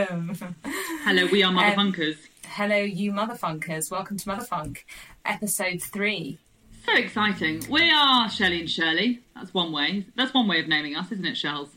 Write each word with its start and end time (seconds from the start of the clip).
welcome. 0.00 0.56
Hello, 1.04 1.26
we 1.32 1.42
are 1.42 1.48
Um, 1.50 1.56
motherfunkers. 1.56 2.16
Hello, 2.48 2.76
you 2.76 3.12
motherfunkers. 3.12 3.90
Welcome 3.90 4.18
to 4.18 4.26
Motherfunk, 4.28 4.78
episode 5.24 5.80
three. 5.82 6.38
so 6.86 6.94
exciting. 6.94 7.62
We 7.70 7.90
are 7.90 8.28
Shelley 8.30 8.60
and 8.60 8.70
Shirley. 8.70 9.20
That's 9.34 9.52
one 9.54 9.72
way. 9.72 10.06
That's 10.14 10.32
one 10.34 10.46
way 10.48 10.60
of 10.60 10.68
naming 10.68 10.96
us, 10.96 11.10
isn't 11.12 11.24
it, 11.24 11.36
Shells? 11.36 11.70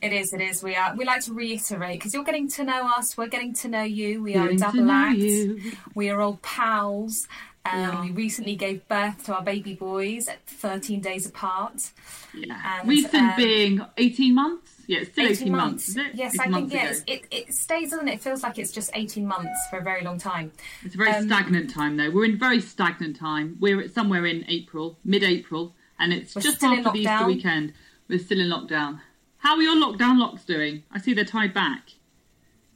It 0.00 0.12
is, 0.12 0.32
it 0.32 0.40
is. 0.40 0.62
We 0.62 0.76
are. 0.76 0.94
We 0.96 1.04
like 1.04 1.22
to 1.24 1.32
reiterate 1.34 1.98
because 1.98 2.14
you're 2.14 2.24
getting 2.24 2.48
to 2.50 2.64
know 2.64 2.88
us. 2.96 3.16
We're 3.16 3.26
getting 3.28 3.54
to 3.54 3.68
know 3.68 3.82
you. 3.82 4.22
We 4.22 4.36
are 4.36 4.40
a 4.40 4.42
Getting 4.54 4.58
to 4.58 4.64
double 4.64 4.84
know 4.84 4.92
act. 4.94 5.18
you. 5.18 5.72
We 5.94 6.10
are 6.10 6.20
all 6.20 6.38
pals. 6.42 7.26
Um, 7.66 7.80
Yeah. 7.80 8.00
We 8.02 8.10
recently 8.10 8.56
gave 8.56 8.86
birth 8.88 9.24
to 9.24 9.34
our 9.34 9.42
baby 9.42 9.74
boys 9.74 10.28
at 10.28 10.44
13 10.46 11.00
days 11.00 11.26
apart. 11.26 11.90
Yeah. 12.34 12.80
And, 12.80 12.88
Recent 12.88 13.14
um, 13.14 13.36
being 13.36 13.86
18 13.96 14.34
months? 14.34 14.70
Yeah, 14.86 14.98
it's 15.00 15.12
still 15.12 15.26
18, 15.26 15.52
months. 15.52 15.88
is 15.88 15.96
it? 15.96 16.14
Yes, 16.14 16.34
18 16.34 16.40
I 16.40 16.44
think 16.44 16.52
months 16.52 16.74
yes. 16.74 17.00
ago. 17.00 17.12
It, 17.12 17.26
it 17.30 17.54
stays, 17.54 17.90
doesn't 17.90 18.08
it? 18.08 18.20
Feels 18.20 18.42
like 18.42 18.58
it's 18.58 18.70
just 18.70 18.90
18 18.92 19.26
months 19.26 19.66
for 19.70 19.78
a 19.78 19.82
very 19.82 20.04
long 20.04 20.18
time. 20.18 20.52
It's 20.82 20.94
a 20.94 20.98
very 20.98 21.12
um, 21.12 21.24
stagnant 21.26 21.70
time, 21.70 21.96
though. 21.96 22.10
We're 22.10 22.26
in 22.26 22.38
very 22.38 22.60
stagnant 22.60 23.16
time. 23.16 23.56
We're 23.60 23.80
at 23.80 23.94
somewhere 23.94 24.26
in 24.26 24.44
April, 24.48 24.98
mid-April, 25.04 25.74
and 25.98 26.12
it's 26.12 26.34
just 26.34 26.62
after 26.62 26.90
the 26.90 26.98
Easter 26.98 27.26
weekend. 27.26 27.72
We're 28.08 28.18
still 28.18 28.40
in 28.40 28.48
lockdown. 28.48 29.00
How 29.38 29.56
are 29.56 29.62
your 29.62 29.76
lockdown 29.76 30.18
locks 30.18 30.44
doing? 30.44 30.82
I 30.92 30.98
see 31.00 31.14
they're 31.14 31.24
tied 31.24 31.54
back. 31.54 31.92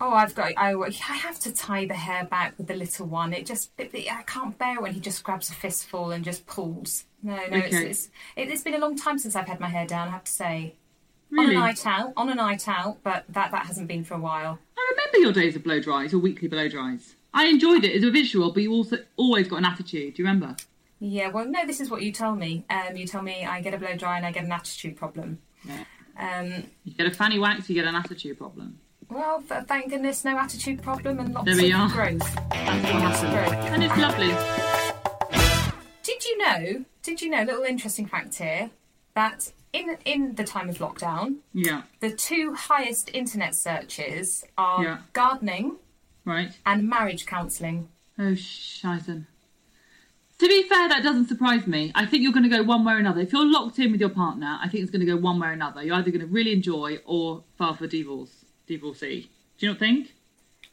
Oh, 0.00 0.12
I've 0.12 0.34
got. 0.34 0.52
I, 0.56 0.74
I 0.74 0.90
have 1.16 1.38
to 1.40 1.52
tie 1.52 1.84
the 1.86 1.94
hair 1.94 2.24
back 2.24 2.56
with 2.56 2.68
the 2.68 2.74
little 2.74 3.06
one. 3.06 3.32
It 3.32 3.46
just. 3.46 3.70
It, 3.78 3.90
it- 3.94 4.12
I 4.12 4.22
can't 4.22 4.56
bear 4.56 4.76
it 4.76 4.82
when 4.82 4.92
he 4.94 5.00
just 5.00 5.22
grabs 5.24 5.50
a 5.50 5.54
fistful 5.54 6.10
and 6.12 6.24
just 6.24 6.46
pulls. 6.46 7.04
No, 7.22 7.34
no. 7.34 7.42
Okay. 7.42 7.66
It's, 7.66 7.74
it's, 7.74 8.10
it, 8.36 8.48
it's 8.48 8.62
been 8.62 8.74
a 8.74 8.78
long 8.78 8.96
time 8.96 9.18
since 9.18 9.34
I've 9.34 9.48
had 9.48 9.58
my 9.60 9.68
hair 9.68 9.86
down. 9.86 10.08
I 10.08 10.12
have 10.12 10.24
to 10.24 10.32
say. 10.32 10.74
On 11.32 11.38
Really? 11.40 11.56
a 11.56 11.58
night 11.58 11.84
out, 11.86 12.12
on 12.16 12.30
a 12.30 12.34
night 12.34 12.66
out, 12.68 12.98
but 13.02 13.24
that 13.28 13.50
that 13.50 13.66
hasn't 13.66 13.86
been 13.86 14.02
for 14.04 14.14
a 14.14 14.18
while. 14.18 14.58
I 14.78 14.92
remember 14.96 15.18
your 15.18 15.32
days 15.32 15.56
of 15.56 15.62
blow 15.62 15.78
dries, 15.80 16.14
or 16.14 16.18
weekly 16.18 16.48
blow 16.48 16.68
dries. 16.68 17.16
I 17.34 17.46
enjoyed 17.48 17.84
it 17.84 17.94
as 17.94 18.02
a 18.02 18.10
visual, 18.10 18.50
but 18.52 18.62
you 18.62 18.72
also 18.72 18.96
always 19.16 19.46
got 19.46 19.56
an 19.56 19.66
attitude. 19.66 20.14
Do 20.14 20.22
you 20.22 20.26
remember? 20.28 20.56
Yeah. 21.00 21.28
Well, 21.28 21.44
no. 21.44 21.66
This 21.66 21.80
is 21.80 21.90
what 21.90 22.00
you 22.02 22.12
tell 22.12 22.34
me. 22.34 22.64
Um, 22.70 22.96
you 22.96 23.06
tell 23.06 23.20
me 23.22 23.44
I 23.44 23.60
get 23.60 23.74
a 23.74 23.78
blow 23.78 23.94
dry 23.96 24.16
and 24.16 24.24
I 24.24 24.32
get 24.32 24.44
an 24.44 24.52
attitude 24.52 24.96
problem. 24.96 25.38
Yeah. 25.64 25.84
Um, 26.18 26.64
You 26.84 26.94
get 26.94 27.06
a 27.06 27.10
fanny 27.10 27.38
wax, 27.38 27.68
you 27.68 27.74
get 27.74 27.84
an 27.84 27.94
attitude 27.94 28.38
problem. 28.38 28.78
Well, 29.10 29.42
th- 29.48 29.64
thank 29.64 29.90
goodness, 29.90 30.24
no 30.24 30.38
attitude 30.38 30.82
problem 30.82 31.18
and 31.18 31.34
lots 31.34 31.46
There 31.46 31.56
we 31.56 31.72
of 31.72 31.80
are. 31.80 31.88
growth. 31.90 32.34
That's 32.50 32.92
what 32.92 33.02
Lots 33.02 33.20
growth. 33.20 33.52
And 33.72 33.84
it's 33.84 33.96
lovely. 33.96 34.34
Did 36.02 36.24
you 36.24 36.38
know? 36.38 36.84
Did 37.02 37.22
you 37.22 37.30
know? 37.30 37.42
Little 37.42 37.62
interesting 37.64 38.06
fact 38.06 38.36
here 38.36 38.70
that 39.14 39.52
in 39.72 39.96
in 40.04 40.34
the 40.34 40.44
time 40.44 40.68
of 40.68 40.78
lockdown, 40.78 41.36
Yeah, 41.52 41.82
the 42.00 42.10
two 42.10 42.54
highest 42.54 43.10
internet 43.14 43.54
searches 43.54 44.44
are 44.56 44.82
Yeah. 44.84 44.98
gardening 45.12 45.76
right. 46.24 46.52
and 46.66 46.88
marriage 46.88 47.26
counselling. 47.26 47.88
Oh, 48.18 48.32
Scheisen. 48.32 49.26
To 50.38 50.46
be 50.46 50.62
fair, 50.68 50.88
that 50.88 51.02
doesn't 51.02 51.26
surprise 51.28 51.66
me. 51.66 51.90
I 51.96 52.06
think 52.06 52.22
you're 52.22 52.32
going 52.32 52.48
to 52.48 52.56
go 52.56 52.62
one 52.62 52.84
way 52.84 52.92
or 52.94 52.98
another. 52.98 53.20
If 53.20 53.32
you're 53.32 53.44
locked 53.50 53.78
in 53.80 53.90
with 53.90 54.00
your 54.00 54.10
partner, 54.10 54.58
I 54.62 54.68
think 54.68 54.82
it's 54.82 54.90
going 54.90 55.00
to 55.04 55.06
go 55.06 55.16
one 55.16 55.40
way 55.40 55.48
or 55.48 55.52
another. 55.52 55.82
You're 55.82 55.96
either 55.96 56.10
going 56.12 56.20
to 56.20 56.26
really 56.32 56.52
enjoy 56.52 56.98
or 57.04 57.42
file 57.56 57.74
for 57.74 57.88
divorce, 57.88 58.44
divorcee. 58.68 59.28
Do 59.58 59.66
you 59.66 59.72
not 59.72 59.78
think? 59.80 60.14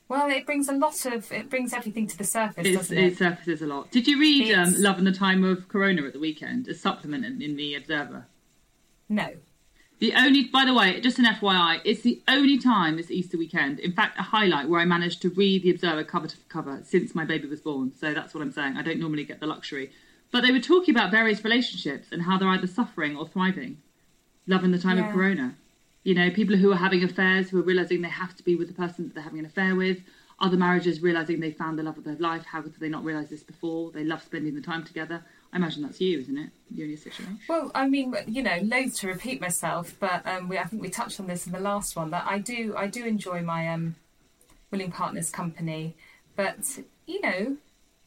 Well, 0.08 0.30
it 0.30 0.46
brings 0.46 0.70
a 0.70 0.74
lot 0.74 1.04
of 1.08 1.32
it 1.32 1.50
brings 1.50 1.74
everything 1.74 2.06
to 2.08 2.18
the 2.18 2.24
surface, 2.24 2.68
It's, 2.68 2.78
doesn't 2.78 2.98
it 2.98 3.14
it? 3.14 3.18
surfaces 3.18 3.62
a 3.64 3.66
lot. 3.66 3.90
Did 3.92 4.08
you 4.08 4.20
read 4.20 4.54
um, 4.54 4.76
Love 4.78 5.00
in 5.00 5.06
the 5.06 5.12
Time 5.12 5.44
of 5.44 5.68
Corona 5.68 6.04
at 6.04 6.14
the 6.14 6.20
weekend, 6.20 6.68
a 6.68 6.76
supplement 6.76 7.26
in, 7.26 7.42
in 7.42 7.56
the 7.56 7.74
Observer? 7.74 8.28
No. 9.10 9.30
The 9.98 10.14
only, 10.14 10.44
by 10.44 10.66
the 10.66 10.74
way, 10.74 11.00
just 11.00 11.18
an 11.20 11.26
FYI, 11.26 11.80
it's 11.86 12.02
the 12.02 12.22
only 12.28 12.60
time 12.60 12.98
this 12.98 13.10
Easter 13.10 13.38
weekend, 13.38 13.80
in 13.80 13.94
fact, 13.94 14.20
a 14.20 14.24
highlight 14.24 14.68
where 14.70 14.82
I 14.82 14.86
managed 14.86 15.22
to 15.24 15.30
read 15.30 15.64
the 15.64 15.72
Observer 15.72 16.04
cover 16.04 16.28
to 16.28 16.36
cover 16.50 16.82
since 16.84 17.16
my 17.16 17.24
baby 17.26 17.48
was 17.48 17.62
born. 17.62 17.94
So 17.98 18.14
that's 18.14 18.34
what 18.34 18.42
I'm 18.42 18.52
saying. 18.52 18.76
I 18.78 18.82
don't 18.84 19.00
normally 19.00 19.24
get 19.24 19.40
the 19.40 19.48
luxury. 19.48 19.92
But 20.32 20.42
they 20.42 20.52
were 20.52 20.60
talking 20.60 20.94
about 20.94 21.12
various 21.12 21.44
relationships 21.46 22.10
and 22.12 22.24
how 22.24 22.38
they're 22.38 22.50
either 22.50 22.68
suffering 22.68 23.16
or 23.16 23.26
thriving. 23.28 23.78
Love 24.48 24.64
in 24.66 24.72
the 24.72 24.78
time 24.80 24.98
Yeah. 24.98 25.08
of 25.08 25.14
Corona. 25.16 25.56
You 26.06 26.14
know, 26.14 26.30
people 26.30 26.56
who 26.56 26.72
are 26.72 26.78
having 26.78 27.04
affairs, 27.04 27.50
who 27.50 27.60
are 27.60 27.64
realizing 27.64 28.02
they 28.02 28.10
have 28.10 28.36
to 28.38 28.44
be 28.44 28.56
with 28.56 28.68
the 28.68 28.76
person 28.76 29.06
that 29.06 29.16
they're 29.16 29.24
having 29.24 29.40
an 29.40 29.46
affair 29.46 29.76
with. 29.76 29.98
Other 30.40 30.56
marriages 30.56 31.02
realizing 31.02 31.40
they 31.40 31.52
found 31.52 31.80
the 31.80 31.84
love 31.84 31.98
of 31.98 32.04
their 32.04 32.16
life. 32.18 32.46
How 32.46 32.62
could 32.62 32.80
they 32.80 32.90
not 32.90 33.04
realize 33.04 33.30
this 33.30 33.42
before? 33.42 33.92
They 33.92 34.04
love 34.04 34.22
spending 34.22 34.54
the 34.54 34.62
time 34.62 34.84
together. 34.84 35.24
I 35.52 35.58
imagine 35.58 35.82
that's 35.82 36.00
you, 36.00 36.20
isn't 36.20 36.38
it? 36.38 36.52
You 36.70 36.84
and 36.84 36.92
your 36.92 36.98
situation. 36.98 37.40
Well, 37.50 37.72
I 37.74 37.88
mean, 37.88 38.16
you 38.28 38.44
know, 38.44 38.60
loath 38.62 38.96
to 38.98 39.08
repeat 39.08 39.42
myself, 39.42 39.96
but 40.00 40.28
um, 40.28 40.48
we, 40.48 40.60
I 40.60 40.66
think 40.66 40.82
we 40.82 40.90
touched 40.90 41.20
on 41.20 41.26
this 41.28 41.48
in 41.48 41.54
the 41.54 41.60
last 41.60 41.96
one 41.96 42.12
that 42.12 42.26
I 42.28 42.38
do, 42.38 42.76
I 42.78 42.88
do 42.88 43.06
enjoy 43.06 43.42
my 43.42 43.68
um, 43.70 43.96
willing 44.70 44.92
partner's 44.92 45.32
company, 45.32 45.96
but 46.36 46.80
you 47.08 47.22
know, 47.22 47.58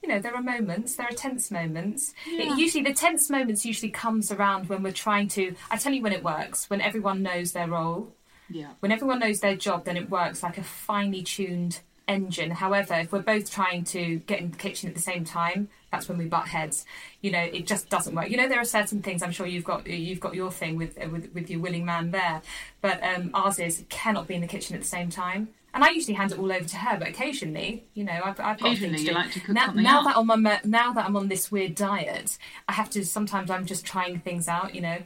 you 0.02 0.08
know, 0.08 0.18
there 0.18 0.34
are 0.34 0.42
moments, 0.42 0.96
there 0.96 1.06
are 1.08 1.14
tense 1.14 1.50
moments. 1.50 2.14
Yeah. 2.26 2.52
It 2.52 2.58
usually, 2.58 2.84
the 2.84 2.94
tense 2.94 3.28
moments 3.30 3.64
usually 3.66 3.90
comes 3.90 4.30
around 4.30 4.68
when 4.68 4.82
we're 4.82 4.92
trying 4.92 5.28
to. 5.28 5.54
I 5.70 5.76
tell 5.76 5.92
you 5.92 6.02
when 6.02 6.12
it 6.12 6.22
works 6.22 6.70
when 6.70 6.80
everyone 6.80 7.22
knows 7.22 7.52
their 7.52 7.68
role, 7.68 8.12
Yeah. 8.48 8.68
when 8.80 8.92
everyone 8.92 9.18
knows 9.18 9.40
their 9.40 9.56
job, 9.56 9.84
then 9.84 9.96
it 9.96 10.08
works 10.10 10.42
like 10.42 10.56
a 10.58 10.62
finely 10.62 11.22
tuned 11.22 11.80
engine. 12.06 12.50
However, 12.52 12.94
if 12.94 13.12
we're 13.12 13.20
both 13.20 13.50
trying 13.52 13.84
to 13.84 14.16
get 14.20 14.40
in 14.40 14.50
the 14.50 14.56
kitchen 14.56 14.88
at 14.88 14.94
the 14.94 15.02
same 15.02 15.24
time, 15.24 15.68
that's 15.92 16.08
when 16.08 16.16
we 16.16 16.24
butt 16.26 16.48
heads. 16.48 16.86
You 17.20 17.30
know, 17.30 17.40
it 17.42 17.66
just 17.66 17.90
doesn't 17.90 18.14
work. 18.14 18.30
You 18.30 18.36
know, 18.38 18.48
there 18.48 18.60
are 18.60 18.64
certain 18.64 19.02
things. 19.02 19.22
I'm 19.22 19.32
sure 19.32 19.46
you've 19.46 19.64
got 19.64 19.86
you've 19.86 20.20
got 20.20 20.34
your 20.34 20.50
thing 20.50 20.76
with 20.76 20.96
with, 20.96 21.30
with 21.34 21.50
your 21.50 21.60
willing 21.60 21.84
man 21.84 22.10
there, 22.12 22.40
but 22.80 23.02
um, 23.02 23.30
ours 23.34 23.58
is 23.58 23.84
cannot 23.90 24.26
be 24.28 24.34
in 24.34 24.40
the 24.40 24.46
kitchen 24.46 24.74
at 24.76 24.82
the 24.82 24.88
same 24.88 25.10
time. 25.10 25.48
And 25.78 25.84
I 25.84 25.90
usually 25.90 26.14
hand 26.14 26.32
it 26.32 26.40
all 26.40 26.50
over 26.50 26.64
to 26.64 26.76
her, 26.76 26.98
but 26.98 27.06
occasionally, 27.06 27.84
you 27.94 28.02
know, 28.02 28.20
I've, 28.24 28.40
I've 28.40 28.58
got 28.58 28.72
a 28.72 28.74
thing 28.74 28.92
Occasionally 28.92 28.96
to 28.96 29.02
you 29.04 29.08
do. 29.10 29.14
like 29.14 29.30
to 29.30 29.38
cook 29.38 29.54
now, 29.54 29.66
now 29.76 30.02
that 30.02 30.16
I'm 30.16 30.28
on 30.28 30.42
my, 30.42 30.60
now 30.64 30.92
that 30.94 31.04
I'm 31.06 31.16
on 31.16 31.28
this 31.28 31.52
weird 31.52 31.76
diet, 31.76 32.36
I 32.68 32.72
have 32.72 32.90
to. 32.90 33.06
Sometimes 33.06 33.48
I'm 33.48 33.64
just 33.64 33.86
trying 33.86 34.18
things 34.18 34.48
out, 34.48 34.74
you 34.74 34.80
know, 34.80 34.98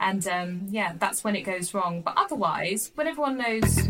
and 0.00 0.28
um, 0.28 0.66
yeah, 0.68 0.92
that's 0.98 1.24
when 1.24 1.34
it 1.34 1.44
goes 1.44 1.72
wrong. 1.72 2.02
But 2.02 2.12
otherwise, 2.18 2.90
when 2.94 3.06
everyone 3.06 3.38
knows 3.38 3.88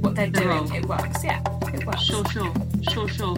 what 0.00 0.14
they're 0.14 0.30
They're 0.30 0.44
doing, 0.44 0.48
wrong. 0.48 0.74
it 0.74 0.86
works. 0.86 1.22
Yeah, 1.22 1.42
it 1.74 1.84
works. 1.84 2.04
Sure, 2.04 2.24
sure, 2.30 2.54
sure, 2.90 3.08
sure. 3.08 3.36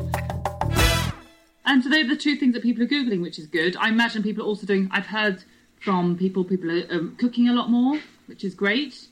And 1.65 1.83
so 1.83 1.91
they're 1.91 2.07
the 2.07 2.15
two 2.17 2.37
things 2.37 2.55
that 2.55 2.63
people 2.63 2.85
are 2.85 2.87
googling, 2.87 3.21
which 3.21 3.41
is 3.41 3.49
good. 3.49 3.77
I 3.79 3.89
imagine 3.89 4.23
people 4.23 4.45
are 4.45 4.47
also 4.47 4.65
doing. 4.65 4.89
I've 4.93 5.07
heard 5.07 5.43
from 5.81 6.17
people 6.17 6.45
people 6.45 6.71
are 6.71 6.87
um, 6.93 7.17
cooking 7.19 7.49
a 7.49 7.53
lot 7.53 7.69
more, 7.69 7.99
which 8.27 8.45
is 8.45 8.55
great. 8.55 9.09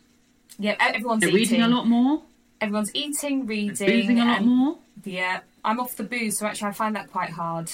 Yeah, 0.60 0.76
everyone's 0.78 1.22
They're 1.22 1.30
eating. 1.30 1.58
reading 1.58 1.62
a 1.62 1.68
lot 1.68 1.88
more, 1.88 2.22
Everyone's 2.60 2.90
eating, 2.94 3.46
reading, 3.46 3.86
boozing 3.86 4.20
a 4.20 4.24
lot 4.24 4.38
and 4.38 4.46
more. 4.46 4.78
yeah, 5.04 5.40
I'm 5.64 5.78
off 5.80 5.96
the 5.96 6.04
booze, 6.04 6.38
so 6.38 6.46
actually 6.46 6.68
I 6.68 6.72
find 6.72 6.96
that 6.96 7.10
quite 7.10 7.30
hard 7.30 7.70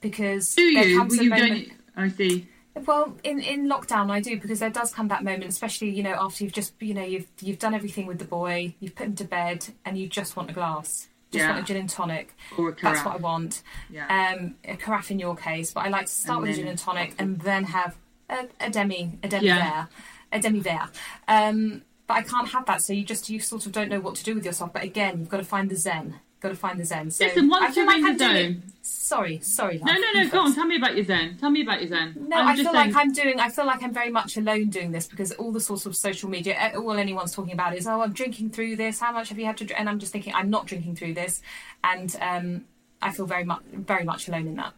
because 0.00 0.54
Do 0.54 0.72
there 0.72 0.84
you? 0.84 0.98
comes 0.98 1.12
Well, 1.12 1.20
a 1.20 1.24
you 1.24 1.30
moment. 1.30 1.68
don't. 1.96 2.04
I 2.04 2.08
see. 2.08 2.46
Well, 2.86 3.16
in, 3.24 3.40
in 3.40 3.68
lockdown, 3.68 4.08
I 4.10 4.20
do 4.20 4.38
because 4.38 4.60
there 4.60 4.70
does 4.70 4.92
come 4.94 5.08
that 5.08 5.24
moment, 5.24 5.46
especially 5.46 5.90
you 5.90 6.02
know 6.04 6.14
after 6.18 6.44
you've 6.44 6.52
just 6.52 6.74
you 6.80 6.94
know 6.94 7.02
you've 7.02 7.26
you've 7.40 7.58
done 7.58 7.74
everything 7.74 8.06
with 8.06 8.18
the 8.18 8.24
boy, 8.24 8.74
you've 8.78 8.94
put 8.94 9.06
him 9.06 9.14
to 9.16 9.24
bed, 9.24 9.66
and 9.84 9.98
you 9.98 10.08
just 10.08 10.36
want 10.36 10.48
a 10.50 10.52
glass, 10.52 11.08
just 11.32 11.42
Yeah. 11.42 11.50
want 11.50 11.62
a 11.64 11.66
gin 11.66 11.76
and 11.76 11.90
tonic. 11.90 12.34
Or 12.56 12.68
a 12.68 12.72
carafe. 12.74 12.94
That's 12.94 13.04
what 13.06 13.14
I 13.16 13.18
want. 13.18 13.62
Yeah. 13.90 14.34
Um, 14.38 14.54
a 14.64 14.76
carafe 14.76 15.10
in 15.10 15.18
your 15.18 15.34
case, 15.34 15.72
but 15.72 15.84
I 15.86 15.88
like 15.88 16.06
to 16.06 16.12
start 16.12 16.38
And 16.38 16.46
with 16.46 16.56
a 16.56 16.60
gin 16.60 16.68
and 16.68 16.78
tonic 16.78 17.14
and 17.18 17.40
then 17.40 17.64
have 17.64 17.96
a, 18.30 18.46
a 18.60 18.70
demi, 18.70 19.18
a 19.24 19.28
demi 19.28 19.46
Yeah. 19.46 19.58
verre, 19.86 19.88
a 20.32 20.40
demi 20.40 20.60
verre. 20.60 20.88
Um, 21.26 21.82
but 22.08 22.14
I 22.14 22.22
can't 22.22 22.48
have 22.48 22.66
that, 22.66 22.82
so 22.82 22.92
you 22.92 23.04
just 23.04 23.30
you 23.30 23.38
sort 23.38 23.66
of 23.66 23.72
don't 23.72 23.88
know 23.88 24.00
what 24.00 24.16
to 24.16 24.24
do 24.24 24.34
with 24.34 24.44
yourself. 24.44 24.72
But 24.72 24.82
again, 24.82 25.20
you've 25.20 25.28
got 25.28 25.36
to 25.36 25.44
find 25.44 25.70
the 25.70 25.76
zen. 25.76 26.16
Got 26.40 26.50
to 26.50 26.54
find 26.56 26.78
the 26.78 26.84
zen. 26.84 27.10
So 27.10 27.24
Listen, 27.24 27.48
once 27.48 27.76
I 27.76 27.80
you're 27.80 27.92
in 27.92 28.02
like 28.04 28.18
the 28.18 28.24
I'm 28.24 28.32
doing. 28.32 28.52
zone- 28.54 28.62
Sorry, 28.82 29.40
sorry. 29.40 29.78
no, 29.78 29.92
no, 29.92 30.12
no. 30.14 30.28
Go 30.28 30.40
on. 30.40 30.54
Tell 30.54 30.66
me 30.66 30.76
about 30.76 30.94
your 30.96 31.04
zen. 31.04 31.36
Tell 31.36 31.50
me 31.50 31.62
about 31.62 31.80
your 31.80 31.88
zen. 31.88 32.14
No, 32.28 32.36
I'm 32.36 32.48
I 32.48 32.52
just 32.56 32.62
feel 32.62 32.72
saying, 32.72 32.92
like 32.92 32.96
I'm 33.04 33.12
doing. 33.12 33.40
I 33.40 33.48
feel 33.48 33.66
like 33.66 33.82
I'm 33.82 33.92
very 33.92 34.10
much 34.10 34.36
alone 34.36 34.68
doing 34.70 34.92
this 34.92 35.06
because 35.08 35.32
all 35.32 35.50
the 35.50 35.60
sorts 35.60 35.84
of 35.86 35.96
social 35.96 36.28
media, 36.30 36.54
eh, 36.58 36.74
all 36.76 36.92
anyone's 36.92 37.32
talking 37.34 37.52
about 37.52 37.76
is, 37.76 37.86
oh, 37.88 38.00
I'm 38.02 38.12
drinking 38.12 38.50
through 38.50 38.76
this. 38.76 39.00
How 39.00 39.10
much 39.12 39.28
have 39.30 39.38
you 39.38 39.46
had 39.46 39.56
to? 39.58 39.64
Drink? 39.64 39.80
And 39.80 39.88
I'm 39.88 39.98
just 39.98 40.12
thinking, 40.12 40.32
I'm 40.34 40.48
not 40.48 40.66
drinking 40.66 40.94
through 40.96 41.14
this, 41.14 41.42
and 41.82 42.14
um, 42.20 42.64
I 43.02 43.10
feel 43.12 43.26
very 43.26 43.44
much, 43.44 43.62
very 43.72 44.04
much 44.04 44.28
alone 44.28 44.46
in 44.46 44.54
that. 44.56 44.74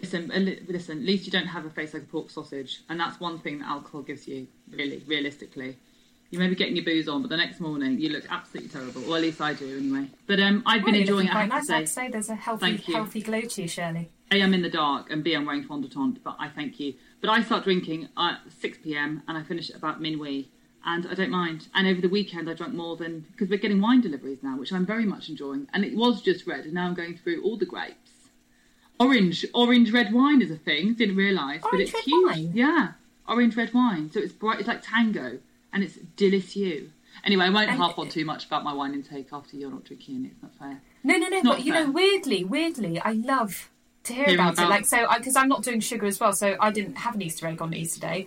Listen, 0.00 0.28
listen. 0.68 0.98
At 0.98 1.04
least 1.04 1.26
you 1.26 1.32
don't 1.32 1.46
have 1.46 1.64
a 1.66 1.70
face 1.70 1.92
like 1.94 2.04
a 2.04 2.06
pork 2.06 2.30
sausage, 2.30 2.80
and 2.88 2.98
that's 2.98 3.20
one 3.20 3.38
thing 3.40 3.58
that 3.58 3.68
alcohol 3.68 4.02
gives 4.02 4.26
you. 4.26 4.46
Really, 4.70 5.02
realistically, 5.06 5.76
you 6.34 6.40
may 6.40 6.48
be 6.48 6.56
getting 6.56 6.74
your 6.74 6.84
booze 6.84 7.08
on, 7.08 7.22
but 7.22 7.30
the 7.30 7.36
next 7.36 7.60
morning 7.60 7.98
you 7.98 8.10
look 8.10 8.24
absolutely 8.28 8.68
terrible. 8.68 9.08
Or 9.10 9.16
at 9.16 9.22
least 9.22 9.40
I 9.40 9.54
do, 9.54 9.78
anyway. 9.78 10.10
But 10.26 10.40
um, 10.40 10.62
I've 10.66 10.84
been 10.84 10.96
enjoying 10.96 11.28
it. 11.28 11.30
quite 11.30 11.48
nice. 11.48 11.68
to 11.68 11.74
I 11.74 11.76
say. 11.76 11.80
have 11.80 11.84
to 11.84 11.90
say, 11.90 12.08
there's 12.08 12.28
a 12.28 12.34
healthy, 12.34 12.76
healthy 12.76 13.22
glow 13.22 13.40
to 13.40 13.62
you, 13.62 13.68
Shirley. 13.68 14.10
A, 14.32 14.42
I'm 14.42 14.52
in 14.52 14.62
the 14.62 14.70
dark, 14.70 15.10
and 15.10 15.22
B, 15.22 15.34
I'm 15.34 15.46
wearing 15.46 15.62
fondant, 15.62 16.22
but 16.24 16.36
I 16.38 16.48
thank 16.48 16.80
you. 16.80 16.94
But 17.20 17.30
I 17.30 17.42
start 17.42 17.64
drinking 17.64 18.08
at 18.16 18.40
6 18.58 18.78
pm 18.82 19.22
and 19.28 19.38
I 19.38 19.44
finish 19.44 19.70
at 19.70 19.76
about 19.76 20.00
minuit, 20.00 20.48
and 20.84 21.06
I 21.06 21.14
don't 21.14 21.30
mind. 21.30 21.68
And 21.74 21.86
over 21.86 22.00
the 22.00 22.08
weekend, 22.08 22.50
I 22.50 22.54
drank 22.54 22.74
more 22.74 22.96
than 22.96 23.26
because 23.30 23.48
we're 23.48 23.58
getting 23.58 23.80
wine 23.80 24.00
deliveries 24.00 24.42
now, 24.42 24.58
which 24.58 24.72
I'm 24.72 24.84
very 24.84 25.04
much 25.04 25.28
enjoying. 25.28 25.68
And 25.72 25.84
it 25.84 25.96
was 25.96 26.20
just 26.20 26.46
red, 26.46 26.64
and 26.64 26.74
now 26.74 26.86
I'm 26.86 26.94
going 26.94 27.16
through 27.16 27.44
all 27.44 27.56
the 27.56 27.66
grapes. 27.66 28.10
Orange, 28.98 29.46
orange 29.54 29.92
red 29.92 30.12
wine 30.12 30.42
is 30.42 30.50
a 30.50 30.56
thing. 30.56 30.94
Didn't 30.94 31.16
realise, 31.16 31.62
but 31.62 31.80
it's 31.80 31.94
red 31.94 32.04
huge. 32.04 32.36
wine? 32.36 32.50
Yeah, 32.54 32.92
orange 33.28 33.56
red 33.56 33.72
wine. 33.72 34.10
So 34.10 34.20
it's 34.20 34.32
bright. 34.32 34.58
It's 34.58 34.68
like 34.68 34.82
tango, 34.82 35.38
and 35.74 35.82
it's 35.84 35.96
delicious. 36.16 36.88
Anyway, 37.24 37.44
I 37.44 37.50
won't 37.50 37.68
And- 37.68 37.78
harp 37.78 37.98
on 37.98 38.08
too 38.08 38.24
much 38.24 38.46
about 38.46 38.64
my 38.64 38.72
wine 38.72 38.94
intake 38.94 39.28
after 39.32 39.56
you're 39.56 39.70
not 39.70 39.84
drinking 39.84 40.16
any. 40.16 40.28
It's 40.28 40.42
not 40.42 40.52
fair. 40.58 40.80
No, 41.02 41.16
no, 41.18 41.28
no. 41.28 41.40
not 41.42 41.56
But 41.58 41.64
you 41.66 41.72
know, 41.72 41.90
weirdly, 41.90 42.44
weirdly, 42.44 42.98
I 43.00 43.12
love 43.12 43.70
to 44.04 44.12
hear 44.14 44.24
Hearing 44.24 44.40
about, 44.40 44.54
about- 44.54 44.66
it. 44.66 44.70
Like, 44.70 44.86
so 44.86 45.06
because 45.18 45.36
I'm 45.36 45.48
not 45.48 45.62
doing 45.62 45.80
sugar 45.80 46.06
as 46.06 46.18
well, 46.18 46.32
so 46.32 46.56
I 46.60 46.70
didn't 46.70 46.96
have 46.96 47.14
an 47.14 47.22
Easter 47.22 47.46
egg 47.46 47.60
on 47.62 47.74
Easter 47.74 48.00
Day. 48.00 48.26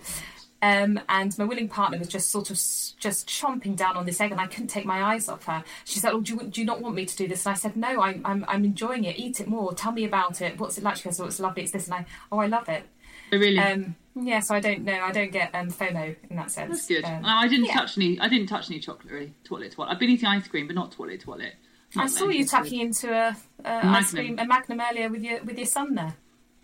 Um, 0.60 0.98
and 1.08 1.38
my 1.38 1.44
willing 1.44 1.68
partner 1.68 1.98
was 1.98 2.08
just 2.08 2.30
sort 2.30 2.50
of 2.50 2.56
just 2.56 3.28
chomping 3.28 3.76
down 3.76 3.96
on 3.96 4.06
this 4.06 4.20
egg, 4.20 4.32
and 4.32 4.40
I 4.40 4.48
couldn't 4.48 4.66
take 4.68 4.84
my 4.86 5.00
eyes 5.14 5.28
off 5.28 5.44
her. 5.44 5.62
She 5.84 6.00
said, 6.00 6.12
"Oh, 6.12 6.20
do 6.20 6.34
you, 6.34 6.42
do 6.48 6.60
you 6.60 6.66
not 6.66 6.80
want 6.80 6.96
me 6.96 7.06
to 7.06 7.16
do 7.16 7.28
this?" 7.28 7.46
And 7.46 7.52
I 7.52 7.56
said, 7.56 7.76
"No, 7.76 8.00
I'm, 8.02 8.22
I'm, 8.24 8.44
I'm 8.48 8.64
enjoying 8.64 9.04
it. 9.04 9.16
Eat 9.20 9.38
it 9.38 9.46
more. 9.46 9.72
Tell 9.72 9.92
me 9.92 10.04
about 10.04 10.40
it. 10.40 10.58
What's 10.58 10.76
it 10.76 10.82
like?" 10.82 10.96
She 10.96 11.04
goes, 11.04 11.20
"Oh, 11.20 11.26
it's 11.26 11.38
lovely. 11.38 11.62
It's 11.62 11.70
this." 11.70 11.84
And 11.86 11.94
I, 11.94 12.06
"Oh, 12.32 12.38
I 12.38 12.46
love 12.48 12.68
it." 12.68 12.82
Really, 13.30 13.56
Um, 13.58 13.94
yeah, 14.26 14.40
so 14.40 14.54
I 14.54 14.60
don't 14.60 14.84
know. 14.84 15.00
I 15.00 15.12
don't 15.12 15.32
get 15.32 15.54
um, 15.54 15.70
FOMO 15.70 16.16
in 16.30 16.36
that 16.36 16.50
sense. 16.50 16.70
that's 16.70 16.86
good. 16.86 17.04
Um, 17.04 17.24
I 17.24 17.48
didn't 17.48 17.66
yeah. 17.66 17.74
touch 17.74 17.96
any. 17.96 18.18
I 18.20 18.28
didn't 18.28 18.48
touch 18.48 18.70
any 18.70 18.80
chocolate. 18.80 19.12
Really, 19.12 19.34
toilet, 19.44 19.72
toilet. 19.72 19.90
I've 19.90 19.98
been 19.98 20.10
eating 20.10 20.28
ice 20.28 20.48
cream, 20.48 20.66
but 20.66 20.76
not 20.76 20.92
toilet, 20.92 21.20
toilet. 21.20 21.54
I 21.96 22.06
saw 22.06 22.28
you 22.28 22.46
tucking 22.46 22.80
into 22.80 23.12
a, 23.12 23.36
a 23.64 23.86
ice 23.86 24.10
cream, 24.10 24.38
a 24.38 24.46
Magnum 24.46 24.80
earlier 24.80 25.08
with 25.08 25.22
your 25.22 25.42
with 25.42 25.56
your 25.56 25.66
son 25.66 25.94
there. 25.94 26.14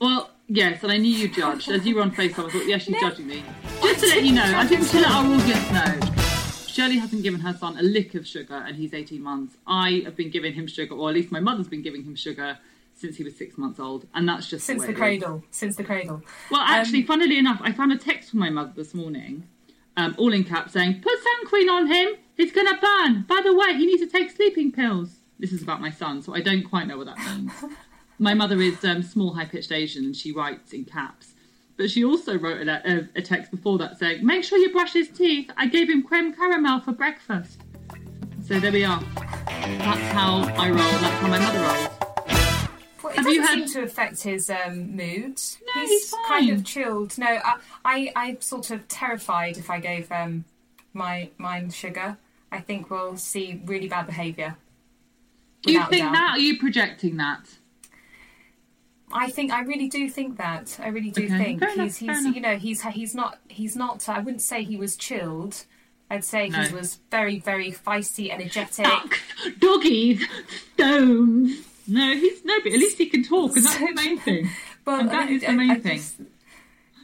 Well, 0.00 0.30
yes, 0.48 0.82
and 0.82 0.92
I 0.92 0.98
knew 0.98 1.10
you 1.10 1.28
judged. 1.28 1.70
As 1.70 1.86
you 1.86 1.94
were 1.94 2.02
on 2.02 2.10
FaceTime, 2.10 2.46
I 2.46 2.50
thought, 2.50 2.66
yes, 2.66 2.82
she's 2.82 3.00
judging 3.00 3.26
me. 3.26 3.42
Just 3.80 4.00
to 4.00 4.06
let 4.08 4.24
you 4.24 4.32
know, 4.32 4.44
I 4.44 4.66
think 4.66 4.88
to 4.90 5.00
let 5.00 5.10
our 5.10 5.24
audience 5.24 5.70
know, 5.70 6.66
Shirley 6.66 6.98
hasn't 6.98 7.22
given 7.22 7.40
her 7.40 7.54
son 7.54 7.78
a 7.78 7.82
lick 7.82 8.14
of 8.14 8.26
sugar 8.26 8.56
and 8.66 8.76
he's 8.76 8.92
18 8.92 9.22
months. 9.22 9.56
I 9.66 10.02
have 10.04 10.16
been 10.16 10.30
giving 10.30 10.52
him 10.52 10.66
sugar, 10.66 10.94
or 10.94 11.08
at 11.08 11.14
least 11.14 11.30
my 11.30 11.40
mother's 11.40 11.68
been 11.68 11.82
giving 11.82 12.02
him 12.02 12.16
sugar 12.16 12.58
since 12.94 13.16
he 13.16 13.24
was 13.24 13.36
six 13.36 13.58
months 13.58 13.78
old, 13.80 14.06
and 14.14 14.28
that's 14.28 14.48
just 14.48 14.64
Since 14.66 14.80
way 14.80 14.86
the 14.86 14.92
it 14.92 14.94
is. 14.94 14.98
cradle. 14.98 15.44
Since 15.50 15.76
the 15.76 15.84
cradle. 15.84 16.22
Well, 16.50 16.60
actually, 16.62 17.00
Um, 17.00 17.06
funnily 17.06 17.38
enough, 17.38 17.60
I 17.62 17.72
found 17.72 17.92
a 17.92 17.98
text 17.98 18.30
from 18.30 18.40
my 18.40 18.50
mother 18.50 18.72
this 18.74 18.94
morning, 18.94 19.44
um, 19.96 20.14
all 20.18 20.32
in 20.32 20.44
caps, 20.44 20.72
saying, 20.72 21.00
"Put 21.02 21.12
sun 21.22 21.46
cream 21.46 21.68
on 21.68 21.86
him. 21.88 22.08
He's 22.36 22.52
gonna 22.52 22.78
burn. 22.80 23.24
By 23.28 23.40
the 23.44 23.54
way, 23.54 23.74
he 23.76 23.86
needs 23.86 24.00
to 24.02 24.06
take 24.08 24.30
sleeping 24.30 24.72
pills." 24.72 25.20
This 25.38 25.52
is 25.52 25.62
about 25.62 25.80
my 25.80 25.90
son, 25.90 26.22
so 26.22 26.34
I 26.34 26.40
don't 26.40 26.62
quite 26.62 26.86
know 26.86 26.96
what 26.96 27.06
that 27.06 27.18
means. 27.18 27.52
my 28.18 28.34
mother 28.34 28.60
is 28.60 28.84
um, 28.84 29.02
small, 29.02 29.34
high-pitched 29.34 29.72
Asian, 29.72 30.04
and 30.04 30.16
she 30.16 30.30
writes 30.32 30.72
in 30.72 30.84
caps. 30.84 31.34
But 31.76 31.90
she 31.90 32.04
also 32.04 32.38
wrote 32.38 32.66
a, 32.68 32.70
a, 32.88 33.08
a 33.16 33.22
text 33.22 33.50
before 33.50 33.76
that 33.78 33.98
saying, 33.98 34.24
"Make 34.24 34.44
sure 34.44 34.58
you 34.58 34.70
brush 34.70 34.92
his 34.92 35.08
teeth. 35.08 35.50
I 35.56 35.66
gave 35.66 35.90
him 35.90 36.02
creme 36.04 36.32
caramel 36.32 36.80
for 36.80 36.92
breakfast." 36.92 37.60
So 38.46 38.60
there 38.60 38.70
we 38.72 38.84
are. 38.84 39.02
That's 39.46 40.12
how 40.12 40.42
I 40.56 40.68
roll. 40.68 40.76
That's 40.78 41.20
how 41.20 41.28
my 41.28 41.38
mother 41.38 41.58
rolls. 41.58 41.63
Well, 41.63 41.63
it 41.63 41.63
Have 43.24 43.32
you 43.34 43.42
had- 43.42 43.68
to 43.68 43.82
affect 43.82 44.22
his 44.22 44.48
um, 44.50 44.96
mood. 44.96 45.40
No, 45.74 45.80
he's, 45.82 45.90
he's 45.90 46.14
kind 46.26 46.50
of 46.50 46.64
chilled. 46.64 47.16
No, 47.18 47.26
I, 47.26 47.56
I, 47.84 48.12
I'm 48.16 48.40
sort 48.40 48.70
of 48.70 48.86
terrified 48.88 49.56
if 49.58 49.70
I 49.70 49.80
gave 49.80 50.10
um, 50.12 50.44
my 50.92 51.30
mine 51.38 51.70
sugar. 51.70 52.16
I 52.52 52.60
think 52.60 52.90
we'll 52.90 53.16
see 53.16 53.60
really 53.64 53.88
bad 53.88 54.06
behaviour. 54.06 54.56
You 55.66 55.82
think 55.86 56.02
that? 56.12 56.34
Are 56.36 56.38
you 56.38 56.58
projecting 56.58 57.16
that? 57.16 57.40
I 59.12 59.30
think 59.30 59.52
I 59.52 59.62
really 59.62 59.88
do 59.88 60.08
think 60.08 60.38
that. 60.38 60.78
I 60.82 60.88
really 60.88 61.10
do 61.10 61.24
Okay, 61.24 61.38
think 61.38 61.60
fair 61.60 61.70
he's 61.84 61.98
fair 61.98 62.14
he's 62.16 62.34
you 62.34 62.40
know 62.40 62.56
he's 62.56 62.82
he's 62.82 63.14
not 63.14 63.38
he's 63.48 63.76
not. 63.76 64.08
I 64.08 64.18
wouldn't 64.18 64.42
say 64.42 64.64
he 64.64 64.76
was 64.76 64.96
chilled. 64.96 65.64
I'd 66.10 66.24
say 66.24 66.48
No. 66.48 66.62
he 66.62 66.74
was 66.74 66.98
very 67.10 67.38
very 67.38 67.72
feisty, 67.72 68.30
energetic. 68.30 68.84
ducks, 68.84 69.18
doggies, 69.58 70.24
stones. 70.74 71.56
No, 71.86 72.14
he's 72.14 72.44
no, 72.44 72.54
but 72.62 72.72
at 72.72 72.78
least 72.78 72.98
he 72.98 73.06
can 73.06 73.22
talk, 73.22 73.56
and 73.56 73.64
that's 73.64 73.76
the 73.78 73.92
main 73.94 74.18
thing. 74.18 74.48
Well, 74.86 75.00
And 75.00 75.10
that 75.10 75.28
I- 75.28 75.32
is 75.32 75.42
the 75.42 75.52
main 75.52 75.70
I 75.70 75.78
thing. 75.80 75.96
just- 75.98 76.16